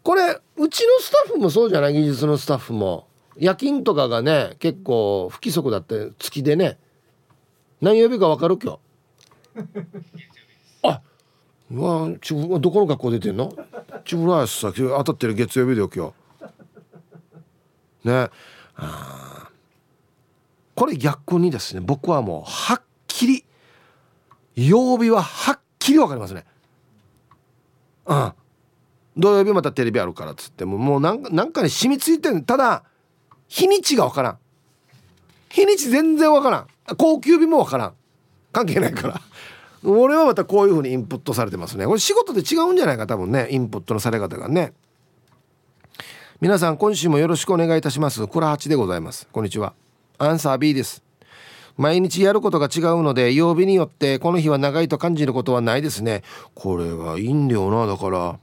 [0.04, 1.94] これうちのスタッフもそうじゃない？
[1.94, 3.08] 技術のスタッフも。
[3.36, 6.78] 夜勤とかがね結構不規則だって月でね。
[7.82, 8.78] 何曜日か分かる今
[9.56, 9.60] 日？
[10.84, 11.02] あ
[11.72, 13.52] うわちどこの学校出てんの？
[14.06, 16.14] チブライスさ当たってる月曜日だよ今
[18.04, 18.08] 日。
[18.08, 18.30] ね。
[18.76, 19.50] あ
[20.76, 23.46] これ逆にですね僕はもうはっきり
[24.56, 26.46] 曜日ははっきり分かりますね。
[28.06, 28.34] うん。
[29.18, 32.84] 土曜日またテレビあるからっつってももうなんかなんかに染みついてるただ
[33.48, 34.38] 日にちが分からん。
[35.50, 36.68] 日にち全然わからん。
[36.98, 37.94] 高級日もわからん。
[38.54, 39.22] 関係ないから。
[39.84, 41.86] 俺はまたこういう風にインプットされてますね。
[41.86, 43.50] これ仕事で違うんじゃないか多分ね。
[43.52, 44.74] インプットのされ方がね。
[46.40, 48.26] 皆さん今週もよろしくお願いいたします。
[48.28, 49.28] 倉八でございます。
[49.32, 49.74] こんにちは。
[50.18, 51.04] アンサー B です。
[51.78, 56.24] 毎日やることが違うので曜日によってこの日は長いと感じることはないですね。
[56.56, 58.40] これはいいんだよなだから。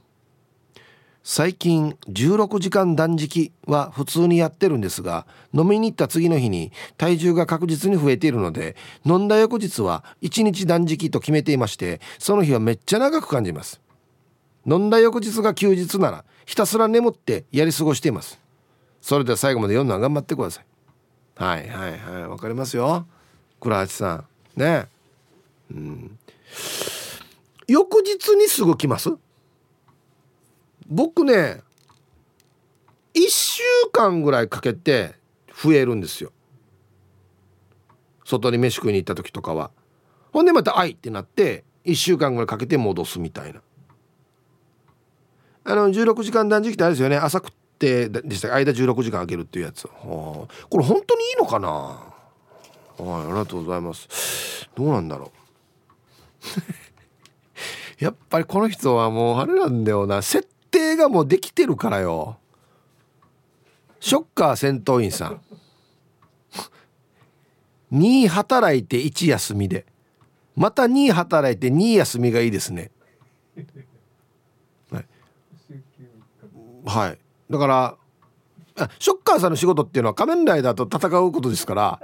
[1.23, 13.81] 最近16時間断食は普通にやってるんですが飲みに行った次の日に体重が確実に増えているので飲んだ翌日は1日断食と決めていましてその日はめっちゃ長く感じます。
[14.65, 18.39] 飲んだ翌日が休日ならひたすら眠ってやり過ごしています。
[19.01, 20.65] それでは最後まで読んだ頑張ってください。
[21.35, 23.07] はいはいはいわかりますよ。
[23.59, 24.25] 倉橋さん。
[24.55, 24.87] ね。
[25.71, 26.17] うん。
[27.67, 29.09] 翌日にすぐ来ます？
[30.89, 31.61] 僕ね
[33.13, 35.15] 1週間ぐらいかけて
[35.61, 36.31] 増えるんですよ。
[38.25, 39.71] 外に飯食いに行った時とかは。
[40.31, 43.61] ほんでまた「愛」ってなって1週間ぐらいかけて戻すみたいな。
[45.65, 47.17] あの16時間断食ってあれですよね。
[47.17, 49.85] 朝食ってでした間16時間空けるっていうやつ。
[49.87, 51.69] はあこれ本当にいいのかな？
[51.69, 54.69] はいありがとうございます。
[54.75, 55.31] どうなんだろ
[57.99, 58.03] う。
[58.03, 60.21] やっぱりこの人はもうあれなんだよな。
[60.71, 62.37] 定がもうできてるからよ
[63.99, 65.41] ショッカー戦闘員さん
[67.91, 69.85] 2働いて1休みで
[70.55, 72.91] また2働いて2休みがいいですね
[74.91, 75.05] はい、
[76.85, 77.17] はい、
[77.49, 77.95] だから
[78.99, 81.99] ショッカーさんの仕事っていうのは仮面ライダーと戦うことですから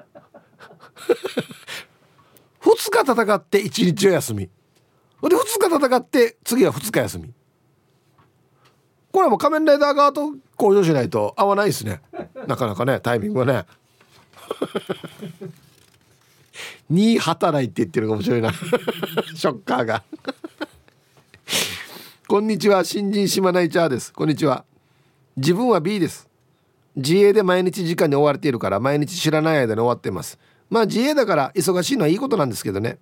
[2.62, 4.52] 2日戦って1日を休みで
[5.36, 7.34] 2日戦って次は2日休み
[9.16, 12.02] これはもう仮面ライダー側と交渉しないと合わないですね。
[12.48, 13.64] なかなかねタイミングはね。
[16.92, 18.50] に働いて言ってるかもしれな。
[18.50, 18.52] い
[19.34, 20.04] ショッカーが。
[22.28, 24.12] こんにちは新人島内チャーです。
[24.12, 24.66] こんにちは。
[25.38, 26.28] 自分は B です。
[26.98, 30.38] 自営で毎日時間に追われているから毎日知らない間に終わってます。
[30.70, 32.98] まあ自営だから忙しいのはいいことなんですけどね。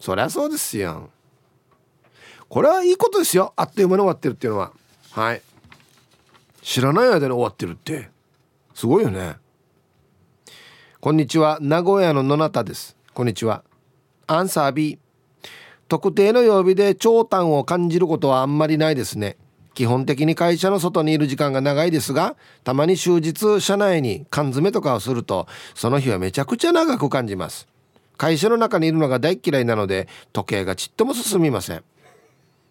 [0.00, 1.10] そりゃそうですよ。
[2.48, 3.52] これはいいことですよ。
[3.54, 4.72] あっという間に終わってるっていうのは。
[5.10, 5.42] はい
[6.68, 8.10] 知らない間に終わってるって。
[8.74, 9.36] すごいよね。
[11.00, 11.56] こんにちは。
[11.62, 12.94] 名古屋の野中です。
[13.14, 13.64] こんにちは。
[14.26, 14.98] アンサー B
[15.88, 19.38] 特定の曜日で長短を感じることはあんまりないですね。
[19.72, 27.66] 基本的に会社の外にいる時間が長いですがたまに終日社内に缶詰とかをするとその日はめちゃくちゃ長く感じます。
[28.18, 31.82] 会社の中にいるのが大嫌いなので時計がちっとも進みません。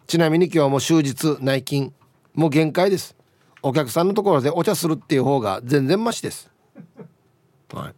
[0.06, 1.92] ちなみに今日も終日内勤
[2.34, 3.17] もう限界です。
[3.62, 6.50] お客さんのところでお茶するっていう方が全然マシです。
[7.72, 7.94] はい。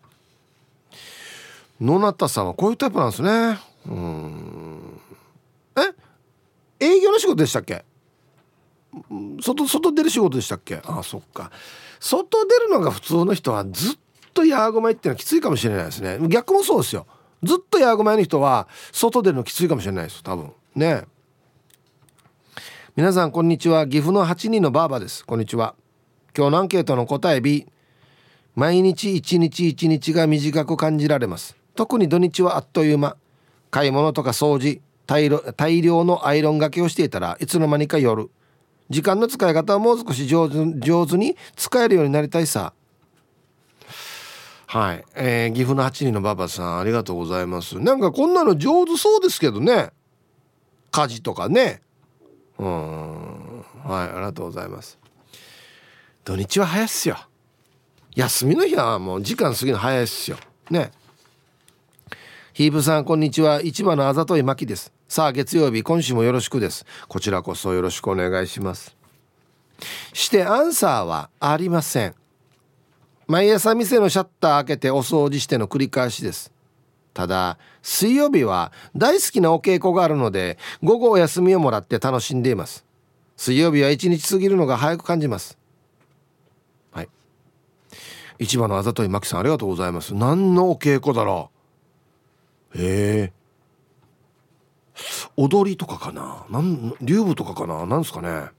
[1.80, 3.58] 野中さんはこういうタイプなんですね。
[3.86, 5.00] うん。
[6.80, 6.86] え？
[6.86, 7.84] 営業の仕事でしたっけ？
[9.40, 10.80] 外外出る仕事でしたっけ？
[10.84, 11.50] あそっか。
[12.00, 13.98] 外出るのが普通の人はずっ
[14.34, 16.18] とヤーゴマイっていうのはきついかもしれないですね。
[16.28, 17.06] 逆もそうですよ。
[17.42, 20.22] ずっとヤーゴマイの人は外出るのきついかもしれないです。
[20.22, 20.52] 多分。
[20.74, 21.04] ね。
[23.00, 23.86] 皆さんこんにちは。
[23.86, 25.24] 岐阜の8人のバーバです。
[25.24, 25.74] こんにちは。
[26.36, 27.66] 今日のアンケートの答え B
[28.54, 31.56] 毎日一日一日が短く感じられます。
[31.74, 33.16] 特に土日はあっという間。
[33.70, 35.30] 買い物とか掃除大
[35.80, 38.28] 量のアイロンがけをしていたらいつの間にか夜。
[38.90, 42.74] 時間の使い方はもう少し上手上手に使えるようになりたいさ。
[44.66, 47.78] はい、えー、岐阜の8人のババさんありがとうございます。
[47.80, 49.88] なんかこんなの上手そうですけどね。
[50.90, 51.80] 家事とかね。
[52.60, 53.64] うん。
[53.84, 54.98] はいありがとうございます。
[56.24, 57.16] 土日は早いっすよ。
[58.14, 60.36] 休みの日はもう時間過ぎるの早いっすよ。
[60.68, 60.92] ね。
[62.52, 63.62] ヒープさんこんにちは。
[63.62, 64.92] 市場のあざといまきです。
[65.08, 66.84] さあ月曜日今週もよろしくです。
[67.08, 68.94] こちらこそよろしくお願いします。
[70.12, 72.14] してアンサーはありません。
[73.26, 76.52] 毎朝店のシャッター開けてお掃除しての繰り返しです。
[77.14, 82.84] ただ水曜日は大好きなお稽古があるので午後お休みをもらって楽しんでいます。
[83.36, 85.56] 水曜日は一日過ぎるのが早く感じます。
[86.92, 87.08] はい。
[88.38, 90.14] 市場のあざといまきさんありがとうございます。
[90.14, 91.50] 何のお稽古だろ
[92.74, 92.78] う。
[92.78, 93.32] へえ。
[95.36, 96.44] 踊りとかかな。
[96.50, 97.86] なん竜舞とかかな。
[97.86, 98.50] なんですかね。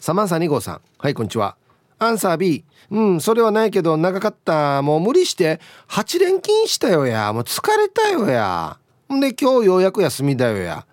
[0.00, 0.80] サマンサ2号さん。
[0.98, 1.56] はいこんにちは。
[1.98, 4.82] アンサー B うんそれはないけど長かった。
[4.82, 5.60] もう無理して。
[5.88, 7.32] 8連勤したよや。
[7.32, 8.78] もう疲れたよや。
[9.12, 10.86] んで今日ようやく休みだよや。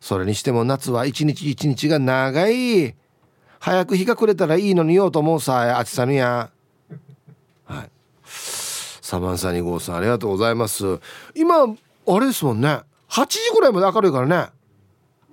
[0.00, 2.94] それにしても夏は一日一日が長い。
[3.58, 6.50] 早く日が暮れたらいいのにようと思うさあちさぬや。
[7.64, 7.90] はい。
[8.24, 11.00] サマンサ2号さんありがとうございます。
[11.34, 12.80] 今あれですもんね。
[13.08, 14.50] 8時ぐらいまで明るいからね。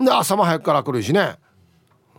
[0.06, 1.36] で朝も早くから明るいしね。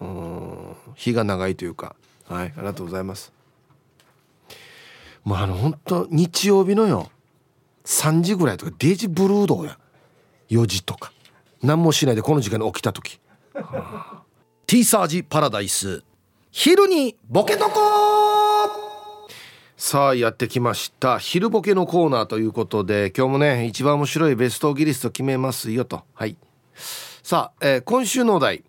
[0.00, 1.94] うん日が長いというか。
[2.28, 3.32] はいありがとうございます。
[5.24, 7.10] もうあの本当日曜日のよ
[7.84, 9.78] 3時ぐらいとかデイジブルードや。
[10.50, 11.12] 4時とか。
[11.62, 13.20] 何もしないでこの時間に起きた時、
[13.52, 14.22] はあ、
[14.66, 16.04] T サージパラダイス。
[16.50, 17.70] 昼にボケとこ
[19.76, 21.18] さあやってきました。
[21.18, 26.02] 昼ボケのコーナーということで今日もね一番面白いベストギリスト決めますよと。
[26.14, 26.36] はい。
[27.22, 28.64] さあ、えー、今週のお題。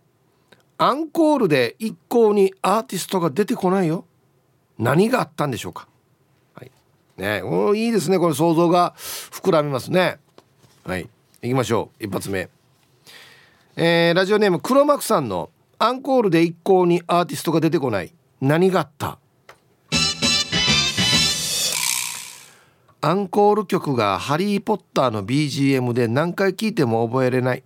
[0.81, 4.05] アンコールで一向にアーティストが出てこないよ。
[4.77, 5.89] 何があったんでしょうか。
[6.55, 6.71] はい。
[7.17, 8.17] ねおいいですね。
[8.17, 10.19] これ想像が膨らみますね。
[10.85, 11.09] はい。
[11.41, 12.05] 行きましょう。
[12.05, 12.49] 一発目。
[13.75, 15.49] えー、ラジオネーム黒幕さんの
[15.79, 18.13] アンコールで一向にアーティストが出てこない。
[18.39, 19.19] 何があった？
[23.01, 27.63] アンコール曲が「ハリー・ポッター」の BGM で何回聴いても覚えれない。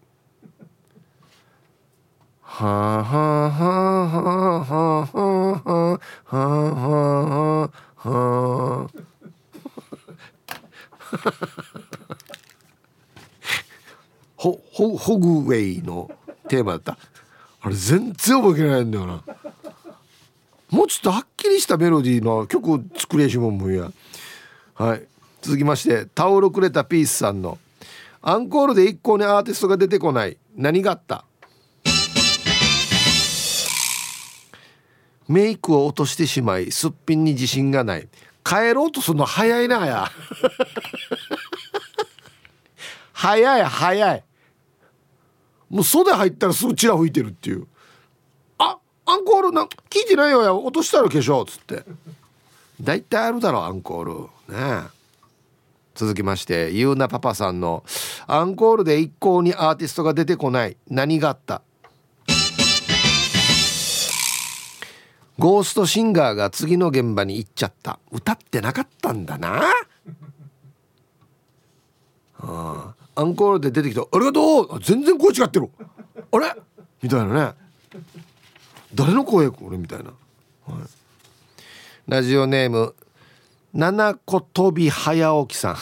[2.55, 3.09] はあは
[3.45, 4.13] あはあ
[4.59, 5.73] はあはあ
[6.29, 7.71] はあは
[8.03, 8.89] あはあ
[14.35, 16.11] ホホホグウェイの
[16.47, 16.99] テーマだった。
[17.59, 19.23] あれ全然覚えてないんだよな。
[20.69, 23.91] もうちょっとはっきりしたメロディーの曲作りやしもんもんや。
[24.75, 25.07] はい。
[25.41, 27.57] 続きましてタオルくれたピースさんの
[28.21, 31.25] アンコールで一向にアーティストが出てこない何があった？
[35.27, 38.07] メイクを落としてしまいすっぴんに自信がない。
[38.43, 40.11] 帰ろうとするの早いなや。
[43.13, 44.23] 早い早い。
[45.69, 47.67] もう袖入ったらすぐチラ吹いてるっていう。
[48.57, 50.53] あアンコールな聞いてないよや。
[50.53, 51.83] 落としたら化粧っつって。
[52.81, 54.55] 大体あるだろアンコール。
[54.55, 54.83] ね
[55.95, 57.83] 続きましてゆうなパパさんの
[58.25, 60.75] アンコールで一向にアーティストが出てこない。
[60.89, 61.61] 何があった？
[65.39, 67.99] ゴーストシンガーが次の現場に行っちゃった。
[68.11, 69.63] 歌ってなかったんだな。
[72.39, 74.79] あアンコールで出てきた「ありがとう。
[74.81, 75.69] 全然声違ってる。
[76.31, 76.53] あれ?」
[77.01, 77.53] みたいなね。
[78.93, 79.77] 誰の声これ？
[79.77, 80.11] みたいな、
[80.67, 80.81] はい、
[82.07, 82.93] ラジオネーム
[83.73, 85.77] 七子飛び早起きさん。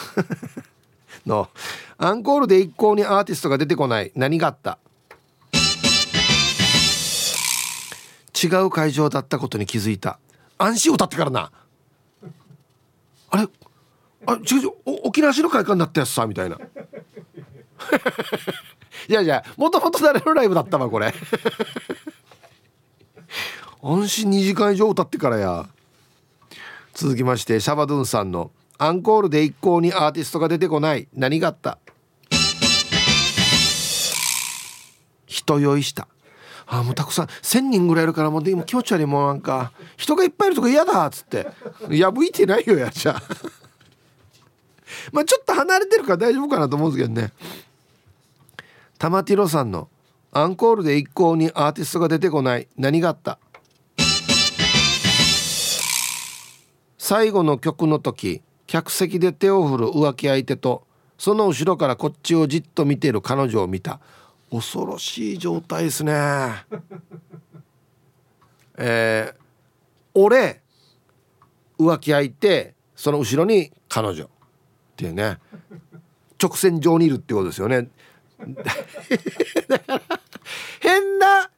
[1.28, 1.48] の
[1.98, 4.12] アンコールで一向にアーティストが出てこない。
[4.14, 4.78] 何があった？
[8.42, 10.18] 違う会場だったことに気づいた。
[10.58, 11.50] 安心歌ってからな。
[13.30, 13.48] あれ？
[14.26, 14.70] あ違う違う。
[15.04, 16.56] 沖縄市の会館だったやつさみたいな。
[19.08, 21.12] いやいやもともと誰のライブだったわこれ。
[23.82, 25.68] 安心2時間以上歌ってからや。
[26.94, 31.08] 続きましてシャバドゥンさんのアンコールで一向にアーティストが出てこない。
[31.14, 31.78] 何があった？
[35.26, 36.06] 人酔いした。
[36.66, 41.46] あもうたくさん1,000人ぐらいいるからもう今気持ち悪いもうなんか人がいっぱいいるとこ嫌だっつって。
[41.88, 43.22] 破いてないよやじゃあ。
[45.12, 47.32] まあちょっと離れてるから大丈夫かなと思うんですけどね。
[48.98, 49.88] 玉ティロさんの
[50.32, 53.38] アンコールで一向にアーティストが出てこない何があった？
[56.98, 60.86] 最後の曲の時客席で手を振る浮気相手と
[61.18, 64.00] その後ろからこっちをじっと見ている彼女を見た。
[64.52, 66.12] 恐ろしい状態ですね。
[68.76, 69.34] えー、
[70.12, 70.60] 俺
[71.78, 74.24] 浮気相手その後ろに彼女。
[74.24, 74.28] っ
[74.94, 75.38] ていうね。
[76.40, 77.88] 直線上にいるってことですよね。
[80.80, 81.50] 変な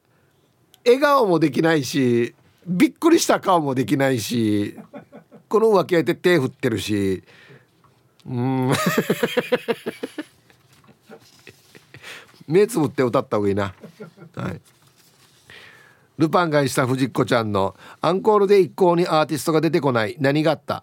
[0.85, 2.37] 笑顔もできないし
[2.67, 4.79] びっくりした顔もできないし
[5.49, 7.25] この浮気相手手振ってるし。
[8.27, 8.73] うん。
[12.47, 13.75] 目つぶって歌った方がいいな。
[14.37, 14.61] はい。
[16.19, 20.17] ルパンがした藤子ちゃんのアンコールで一向にアーティストが出てこない。
[20.21, 20.83] 何があった？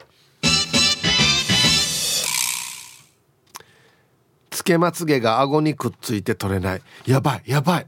[4.50, 6.82] つけまつげが顎にくっついて取れない。
[7.06, 7.88] やばいやばい。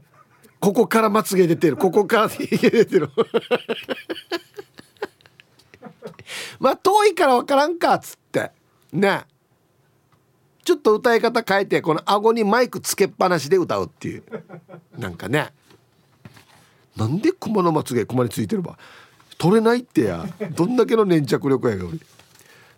[0.60, 1.76] ここからまつげ出てる。
[1.76, 2.46] ここから出
[2.86, 3.10] てる。
[6.58, 8.50] まあ遠いから分からんかっつって。
[8.92, 9.24] ね。
[10.64, 14.22] ちょっと歌い方変えてこの顎にマイクつけっぱなしで歌うっていう。
[14.98, 15.50] なんかね。
[16.96, 18.78] なんで熊のまつげ熊についてれば。
[19.36, 20.26] 取れないってや。
[20.52, 21.98] どんだけの粘着力やが俺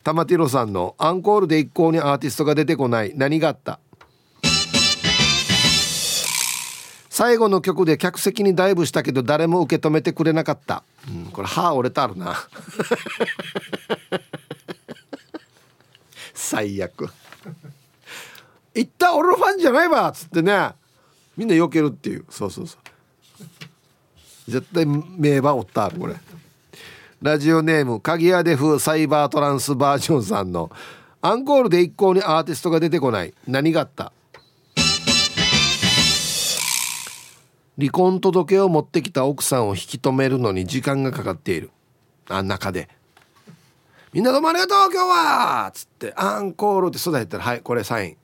[0.03, 3.13] 玉ティロさんのアンコールで一向にアーティストが出てこない。
[3.15, 3.79] 何があった？
[7.11, 10.83] 最後の曲で客席にダイブしたけど誰も受け止めてくれなかった。
[11.09, 12.37] うん、これ歯折れたあるな。
[16.35, 17.09] 最悪。
[18.77, 20.71] 行った俺のファンじゃないわっつってね。
[21.37, 22.25] みんな避けるっていう。
[22.29, 24.51] そうそうそう。
[24.51, 26.15] 絶対名場おったこれ。
[27.23, 30.71] ラジオネーム鍵屋デフサイバートランスバージョンさんの。
[31.23, 33.33] アンコールで一向にアーティストが出てこない。
[33.49, 34.13] 何があった？
[37.79, 41.71] 離婚届を持ってきた奥さんを引き止めるのに時間がかかっている。
[42.29, 42.89] あ中で
[44.13, 48.17] 「みんなどうもありがとう今日は!」っつって「アンコール」って育てたら「はいこれサイン」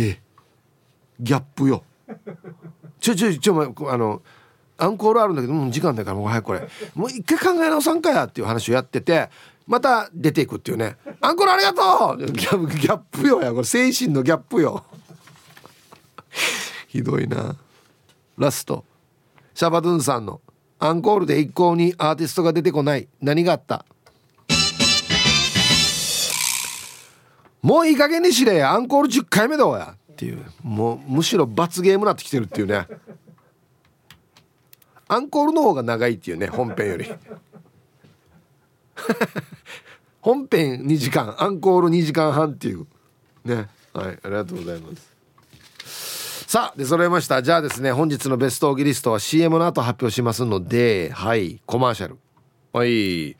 [0.00, 0.20] え
[1.20, 1.84] ギャップよ。
[3.00, 4.22] ちょちょちょあの
[4.78, 6.68] アンコールあるんだけどもう時間だからもう早くこれ。
[6.94, 9.28] もう一回考え直さんかやっていう話をやってて
[9.66, 13.52] また出ていくっていうね「アンコールありがとう!」ギャギャップよや。
[13.52, 14.84] これ精神のギャップよ。
[16.88, 17.56] ひどいな。
[18.36, 18.84] ラスト。
[19.54, 20.40] シャバドゥンさんの
[20.78, 23.08] アンコールで一向にアーティストが出てこない。
[23.20, 23.84] 何があった？
[27.62, 29.94] もういい加減にしれアンコール10回目だわや。
[30.12, 30.44] っていう。
[30.62, 32.86] もうむしろ罰ゲームなってきてるっていうね。
[35.06, 37.10] アンコールの方が長いっていうね本編より。
[40.20, 41.40] 本編2時間。
[41.42, 42.86] アンコール2時間半っていう。
[43.44, 43.68] ね。
[43.92, 44.06] はい。
[44.08, 45.18] ありがとうございます。
[46.48, 47.42] さあで揃えました。
[47.42, 51.60] じゃあですね本日のベストオギリストは CM の後発表しますのではい。
[51.66, 52.18] コマーシャル。
[52.72, 53.36] はい。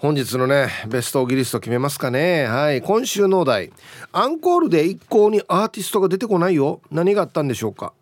[0.00, 2.46] 本日のねベストオギリスト決めますかね。
[2.46, 2.80] はい。
[2.80, 3.70] 今週のお題。
[4.12, 6.80] アンコールで一向にアーティストが出てこないよ。
[6.90, 7.92] 何があったんでしょうか。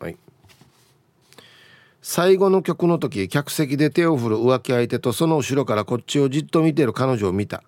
[0.00, 0.16] はい。
[2.02, 7.62] 最後の曲の時客席で手を振る浮気相手とその後ろからこっちをじっと見ている彼女を見た、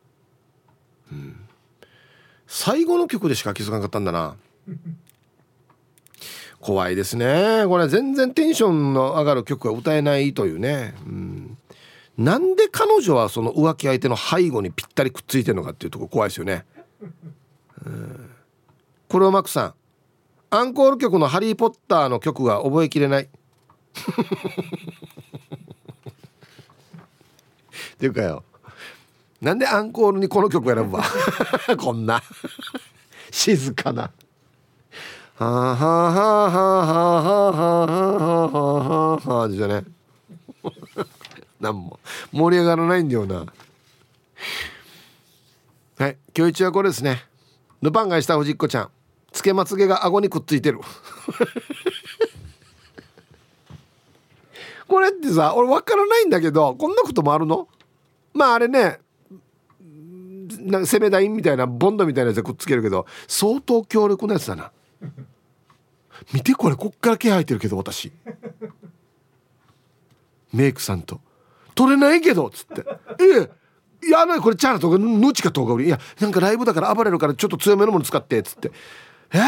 [1.12, 1.37] うん、
[2.49, 4.34] 最後の曲でしか気づかなかったんだな。
[6.61, 7.64] 怖いですね。
[7.68, 11.59] これ全然テンションの上がる曲が歌えないというね、うん、
[12.19, 16.64] なんで彼女はその浮気相手の背後にぴったりくっついてるのかっていうとこ怖いですよね、
[17.85, 18.31] うん、
[19.09, 19.75] これをマックさん。
[20.49, 23.25] アンコール曲の「ハリー・ポッター」の曲が覚えきれない。
[23.29, 23.29] っ
[27.99, 28.45] ていうかよ。
[29.41, 31.05] なんでアンコールにこの曲選ぶわ？
[31.77, 32.23] こんな。
[33.31, 34.03] 静かな。
[34.03, 34.11] は
[35.41, 39.85] あはあはあはあはあはあはあはあじゃねな
[41.70, 41.98] んも
[42.32, 43.46] 盛り上がらないんだよな。
[45.98, 47.24] はい今日一はこれですね。
[47.82, 48.90] ルパンがした藤子ちゃん。
[49.32, 50.80] つけまつげが顎にくっついてる。
[54.88, 57.68] これってさ俺分からないんだけどこんなこともあるの？
[58.34, 59.00] まああれね
[60.61, 64.70] なんか攻め台みたいなボンドみたいなやつでくっつけるけど相当強力なやつだな。
[66.32, 68.12] 見てこれこっから毛生えてるけど私。
[70.52, 71.20] メイクさんと
[71.77, 72.85] 「取れないけど」っつって
[73.22, 73.51] 「ええ
[74.07, 78.72] いやこれチャーナとかヌチかとかいやなんかライブだから暴れるからちょっと強めのもの使って」っつって
[79.33, 79.39] 「え？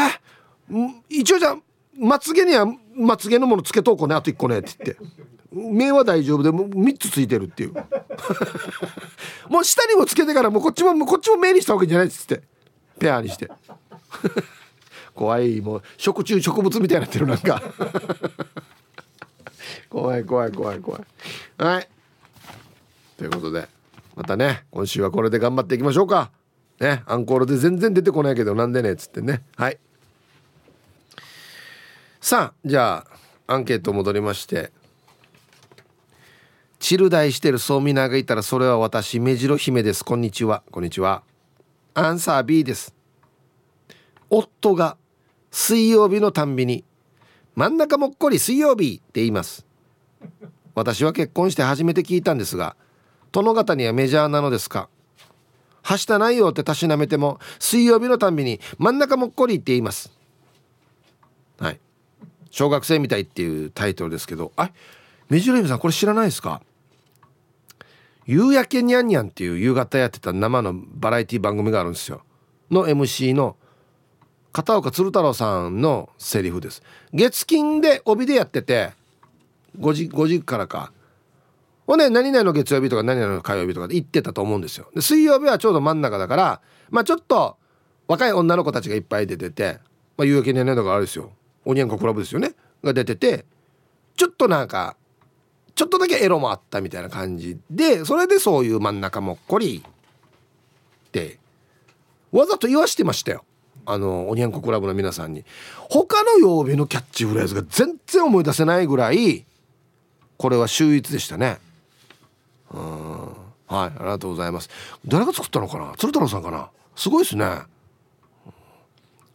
[1.09, 1.57] 一応じゃあ
[1.97, 2.65] まつげには
[2.95, 5.39] まつげのものつけとこうねあと1個ね」って言って。
[5.51, 7.73] 目は大丈夫でもう3つついてるっていう。
[9.49, 12.43] もう下にもつけてからもうこっちもこっちも目にしたわけじゃないっつって。
[12.99, 13.49] ペアにして。
[15.15, 17.61] 怖いもう食虫植物みたいになってるなんか。
[19.89, 21.01] 怖い怖い怖い怖い。
[21.57, 21.89] はい。
[23.19, 23.67] ということで
[24.15, 26.31] またね今週はこれで頑張っていきましょうか。
[26.79, 29.43] ねアンコールで全然出てこないけどなんでねっつってね。
[29.57, 29.77] はい。
[32.21, 33.05] さあじゃ
[33.47, 34.71] あアンケート戻りまして。
[36.79, 40.05] チルダイしてるそうみながいたらそれは私目白姫です。
[40.05, 40.63] こんにちは。
[40.71, 41.23] こんにちは。
[41.93, 42.95] アンサー B です。
[44.29, 44.95] 夫が
[45.51, 46.85] 水曜日のたんびに
[47.55, 49.65] 真ん中もっこり水曜日って言います。
[50.73, 52.77] 私は結婚して初めて聞いたんですが
[53.31, 54.89] 殿方にはメジャーなのですか？
[55.81, 60.11] はしたないよってたしなめても水曜日のたんびに真ん中もっこりって言います。
[61.59, 61.79] はい。
[62.51, 64.51] 小学生みたいっていうタイトルですけど。
[64.55, 64.71] あ
[65.29, 66.61] メジロイムさんこれ知らないですか？
[68.25, 72.21] 夕焼けにゃんにゃんっていう夕方やってた生のバラエティ番組があるんですよ。
[72.69, 73.55] の MC の
[74.51, 76.83] 片岡鶴太郎さんのセリフです。
[77.13, 78.91] 月金で帯でやってて
[79.79, 80.91] 5時 ,5 時からか。
[81.89, 84.91] ほんで何々の月曜日とか何々の火曜日とかで行ってたと思うんですよ。
[84.93, 86.61] で水曜日はちょうど真ん中だから
[86.91, 87.57] まあちょっと
[88.07, 89.79] 若い女の子たちがいっぱい出てて、
[90.15, 91.31] まあ、夕焼けにゃんにゃんとかあるですよ。
[91.65, 92.53] おにゃんこクラブですよね。
[92.83, 93.43] が出てて
[94.15, 94.97] ちょっとなんか
[95.73, 101.39] ちょっとだけエロもあったみたいな感じでそれでそういう真ん中もっこりって
[102.31, 103.43] わざと言わしてましたよ。
[103.87, 105.43] あのおにゃんこクラブの皆さんに。
[105.89, 109.47] 他の曜日のキャッチフレーズが全然思い出せないぐらい
[110.37, 111.57] これは秀逸でしたね。
[112.71, 113.21] うん。
[113.21, 114.69] はいありがとうございます。
[115.05, 115.93] 誰が作ったのかな？
[115.97, 116.69] 鶴太郎さんかな？
[116.95, 117.45] すごいですね。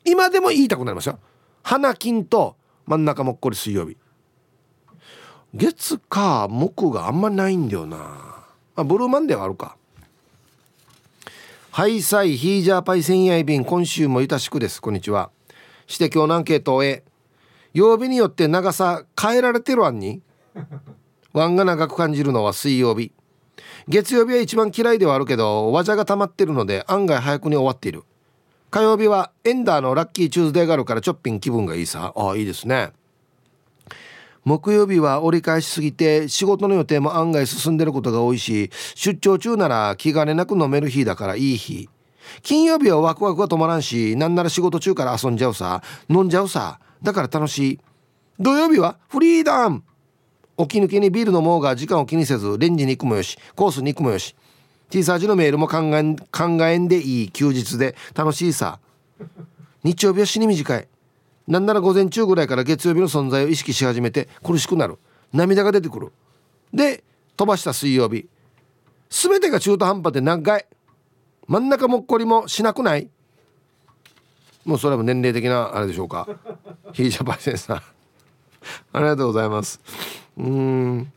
[0.05, 1.19] 今でも言いたくなりますよ。
[1.63, 2.57] 花金と
[2.87, 3.97] 真ん中もっこり水曜日。
[5.55, 8.45] 月火木があんまないんだよな、ま
[8.77, 9.77] あ、ブルーマンデーはあるか。
[11.71, 14.83] ハイサイヒージャーパイセンやいびーん今週もゆたしくです。
[14.83, 15.31] こんにちは。
[15.87, 16.85] して今日のアンケートを
[17.73, 20.23] 曜日によって長さ変えられてるわんに。
[21.33, 23.13] ワンが長く感じるのは水曜日。
[23.89, 28.05] 月曜日は一番嫌いではあるけど技が溜まってるので案外早くに終わっている。
[28.71, 32.13] 火曜日はエンダーの Lucky Tuesday があるからちょっぴん気分がいいさ。
[32.17, 32.93] ああいいですね。
[34.45, 41.89] 木曜日は折り返しすぎて仕事の予定も案外進んでることが多いし出張中なら気兼ねなく飲める日だからいい日。
[42.43, 45.83] 金曜日はワクワクが止まらんしなんなら仕事中から遊んじゃうさ。
[46.09, 46.81] 飲んじゃうさ。
[47.03, 47.81] だから楽しい。
[48.41, 49.83] 土曜日はフリーダム。
[50.59, 54.35] 起き抜けにビール飲もうが時間を気にせずレンジに行くもよしコースに行くもよし。
[54.91, 58.79] T サージのメールも考え考えんでいい休日で楽しいさ。
[59.83, 60.89] 日曜日は死に短い。
[61.49, 64.99] なんなら午前中ぐらいから月曜日の存在を意識し始めて苦しくなる。
[65.33, 66.13] 涙が出てくる。
[66.73, 67.03] で
[67.37, 68.29] 飛ばした水曜日。
[69.11, 70.67] 全てが中途半端で長い。
[71.47, 73.09] 真ん中もっこりもしなくない。
[74.65, 76.29] もうそれは年齢的なあれでしょうか。
[76.93, 77.77] ヒージャパイセンさん。
[77.77, 77.83] あ
[78.95, 79.81] りがとうございます。
[80.37, 81.13] うん。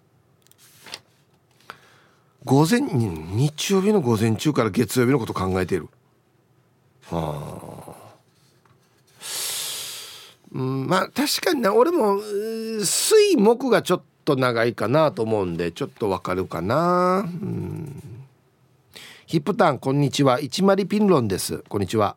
[2.46, 5.90] 午前日曜日の午前中から月曜日のこと考えている。
[7.10, 7.98] はあ
[10.54, 11.74] うんまあ確かにな。
[11.74, 12.20] 俺も
[12.82, 17.20] 水木がちょっと長いかなと思うんでちょっとわかるかな。
[17.20, 18.02] うん。
[19.26, 20.40] ヒップタンこんにちは。
[20.40, 21.64] 一丸ピンロンです。
[21.68, 22.16] こんにちは。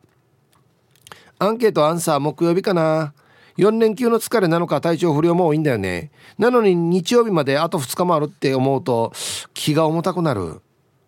[1.39, 3.13] アンケートアンサー木曜日かな。
[3.57, 6.11] 4連休の疲れなのか体調不良も多いんだよね。
[6.37, 9.11] なのに日曜日まであと2日もあるって思うと
[9.53, 10.61] 気が重たくなる。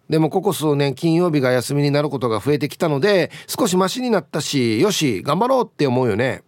[0.09, 6.43] でもここ数年金曜日が休みになることが増えてきたので少しマシになったしよし頑張ろうって思うよね。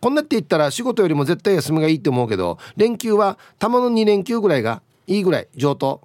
[0.00, 6.00] こんなって言ったら仕事よりも絶対休みがいいって思うけど連休はたまの2連休ぐらいがいいぐらい上等。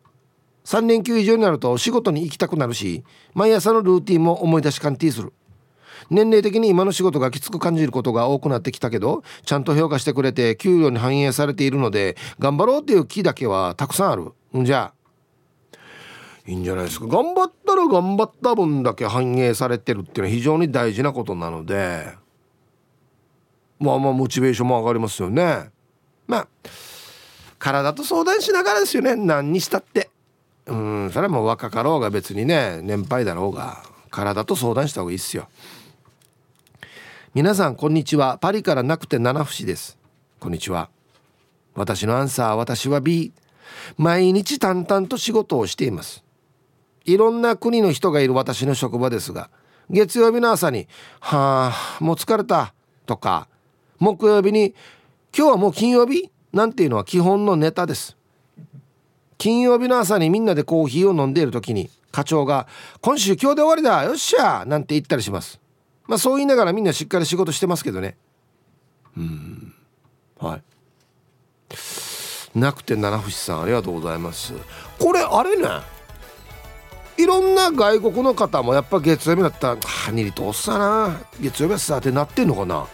[0.63, 5.33] 3連休以上になると仕事に行きたくなるし毎朝のルーティンも思い出し感ティーする。
[6.11, 14.33] 年齢的に今の仕事がきつく感じることが多くなってきたけどちゃんと評価してくれて給料に反映されているので頑張ろうっていう気だけはたくさんある。
[14.55, 14.93] んじゃ
[16.45, 17.07] いいんじゃないですか。
[17.07, 22.05] 頑張ったら頑張った分だけ反映されてるっていうのは非常に大事なことなので。
[23.79, 25.69] まあまあモチベーションも上がりますよね。
[26.27, 26.47] まあ
[27.57, 29.15] 体と相談しながらですよね。
[29.15, 30.09] 何にしたって。
[30.65, 33.83] うんそれはもう若かろうが別にね年配だろうが。
[34.09, 35.47] 体と相談した方がいいっすよ。
[37.33, 38.37] 皆さんこんにちは。
[38.39, 39.97] パリからなくて七節です。
[40.41, 40.89] こんにちは。
[41.75, 43.31] 私のアンサー私は B
[43.97, 46.25] 毎日淡々と仕事をしています。
[47.05, 49.49] いろんな国の人がいる私の職場ですが
[49.89, 50.89] 月曜日の朝に
[51.21, 52.73] 「はあもう疲れた」
[53.07, 53.47] とか
[53.97, 54.75] 木曜日に
[55.33, 58.17] 「今日はもう金曜日?」なんていうのは基本のネタです。
[59.37, 62.67] 金曜日の朝にみんなでコーヒーを飲んでいる時に課長が
[62.99, 64.03] 「今週今日で終わりだ。
[64.03, 65.60] よっしゃ!」なんて言ったりします。
[66.11, 68.17] まあそう言いながらみんなしっかり仕事してますけどね。
[69.15, 69.73] うん。
[70.37, 70.61] はい。
[72.59, 74.51] なくて七節さんありがとうございます。
[74.99, 75.69] これあれね。
[77.15, 81.17] いろんな外国の方もやっぱ月曜日だったら「はにりとおっさな。
[81.39, 82.87] 月曜日はさ」ってなってんのかな。